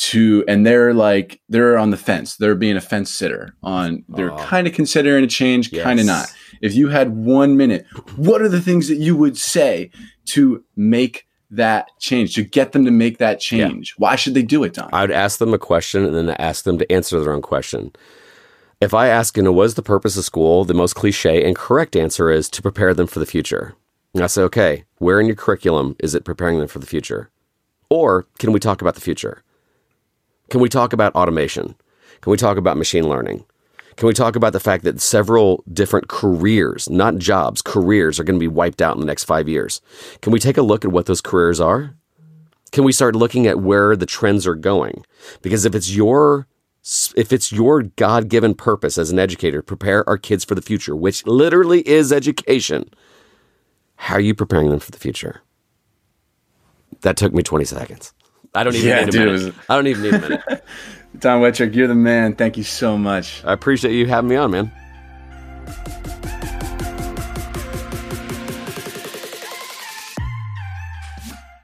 [0.00, 2.36] to and they're like they're on the fence.
[2.36, 4.38] They're being a fence sitter on they're oh.
[4.38, 5.84] kind of considering a change yes.
[5.84, 6.32] kind of not
[6.62, 7.86] if you had one minute
[8.16, 9.90] what are the things that you would say
[10.24, 13.90] to make that change to get them to make that change?
[13.90, 13.94] Yeah.
[13.98, 14.88] why should they do it don?
[14.92, 17.92] I would ask them a question and then ask them to answer their own question.
[18.80, 21.94] If i ask you know what's the purpose of school the most cliche and correct
[21.94, 23.74] answer is to prepare them for the future.
[24.14, 27.28] And i say okay where in your curriculum is it preparing them for the future?
[27.90, 29.42] Or can we talk about the future
[30.50, 31.74] can we talk about automation?
[32.20, 33.44] Can we talk about machine learning?
[33.96, 38.38] Can we talk about the fact that several different careers, not jobs, careers are going
[38.38, 39.80] to be wiped out in the next five years?
[40.22, 41.94] Can we take a look at what those careers are?
[42.72, 45.04] Can we start looking at where the trends are going?
[45.42, 46.46] Because if it's your
[47.14, 51.26] if it's your God-given purpose as an educator, prepare our kids for the future, which
[51.26, 52.88] literally is education.
[53.96, 55.42] How are you preparing them for the future?
[57.02, 58.14] That took me 20 seconds.
[58.52, 59.44] I don't even yeah, need a dude, minute.
[59.44, 59.64] Was...
[59.68, 60.64] I don't even need a minute.
[61.18, 62.34] Don Wettrick, you're the man.
[62.34, 63.44] Thank you so much.
[63.44, 64.72] I appreciate you having me on, man.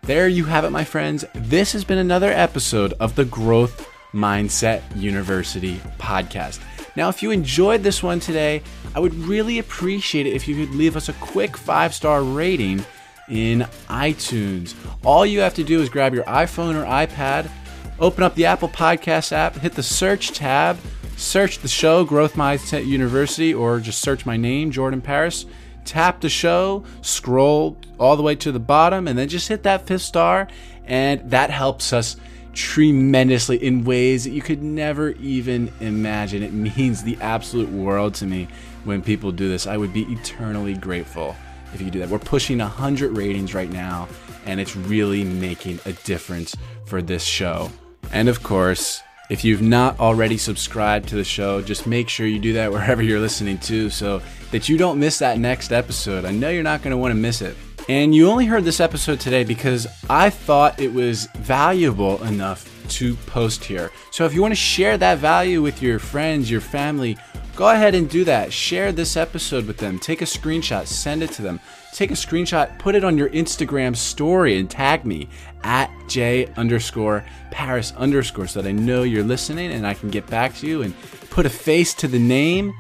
[0.03, 1.25] There you have it, my friends.
[1.35, 6.61] This has been another episode of the Growth Mindset University podcast.
[6.95, 8.63] Now, if you enjoyed this one today,
[8.95, 12.85] I would really appreciate it if you could leave us a quick five star rating
[13.29, 14.75] in iTunes.
[15.05, 17.51] All you have to do is grab your iPhone or iPad,
[17.99, 20.79] open up the Apple Podcast app, hit the search tab,
[21.17, 25.47] search the show Growth Mindset University, or just search my name, Jordan Paris.
[25.85, 29.87] Tap the show, scroll all the way to the bottom, and then just hit that
[29.87, 30.49] fifth star.
[30.85, 32.17] And that helps us
[32.53, 36.43] tremendously in ways that you could never even imagine.
[36.43, 38.49] It means the absolute world to me
[38.85, 39.67] when people do this.
[39.67, 41.37] I would be eternally grateful
[41.75, 42.09] if you do that.
[42.09, 44.09] We're pushing 100 ratings right now,
[44.45, 46.55] and it's really making a difference
[46.87, 47.71] for this show.
[48.13, 52.39] And of course, if you've not already subscribed to the show, just make sure you
[52.39, 56.25] do that wherever you're listening to so that you don't miss that next episode.
[56.25, 57.57] I know you're not going to want to miss it.
[57.89, 63.15] And you only heard this episode today because I thought it was valuable enough to
[63.27, 63.91] post here.
[64.11, 67.17] So if you want to share that value with your friends, your family,
[67.57, 68.53] go ahead and do that.
[68.53, 69.99] Share this episode with them.
[69.99, 71.59] Take a screenshot, send it to them.
[71.93, 75.29] Take a screenshot, put it on your Instagram story, and tag me
[75.65, 80.27] at J underscore Paris underscore so that I know you're listening and I can get
[80.27, 80.95] back to you and
[81.31, 82.75] put a face to the name.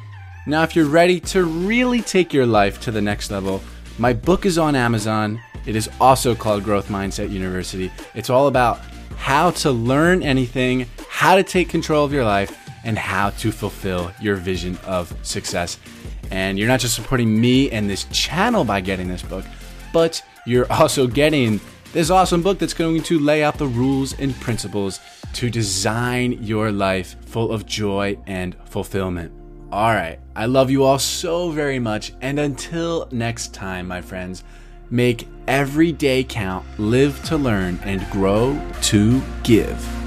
[0.46, 3.62] Now, if you're ready to really take your life to the next level,
[3.98, 5.40] my book is on Amazon.
[5.64, 7.90] It is also called Growth Mindset University.
[8.14, 8.80] It's all about
[9.16, 14.12] how to learn anything, how to take control of your life and how to fulfill
[14.22, 15.78] your vision of success.
[16.30, 19.44] And you're not just supporting me and this channel by getting this book,
[19.92, 21.60] but you're also getting
[21.92, 25.00] this awesome book that's going to lay out the rules and principles
[25.34, 29.32] to design your life full of joy and fulfillment.
[29.72, 32.12] All right, I love you all so very much.
[32.20, 34.44] And until next time, my friends,
[34.90, 40.05] make every day count, live to learn, and grow to give.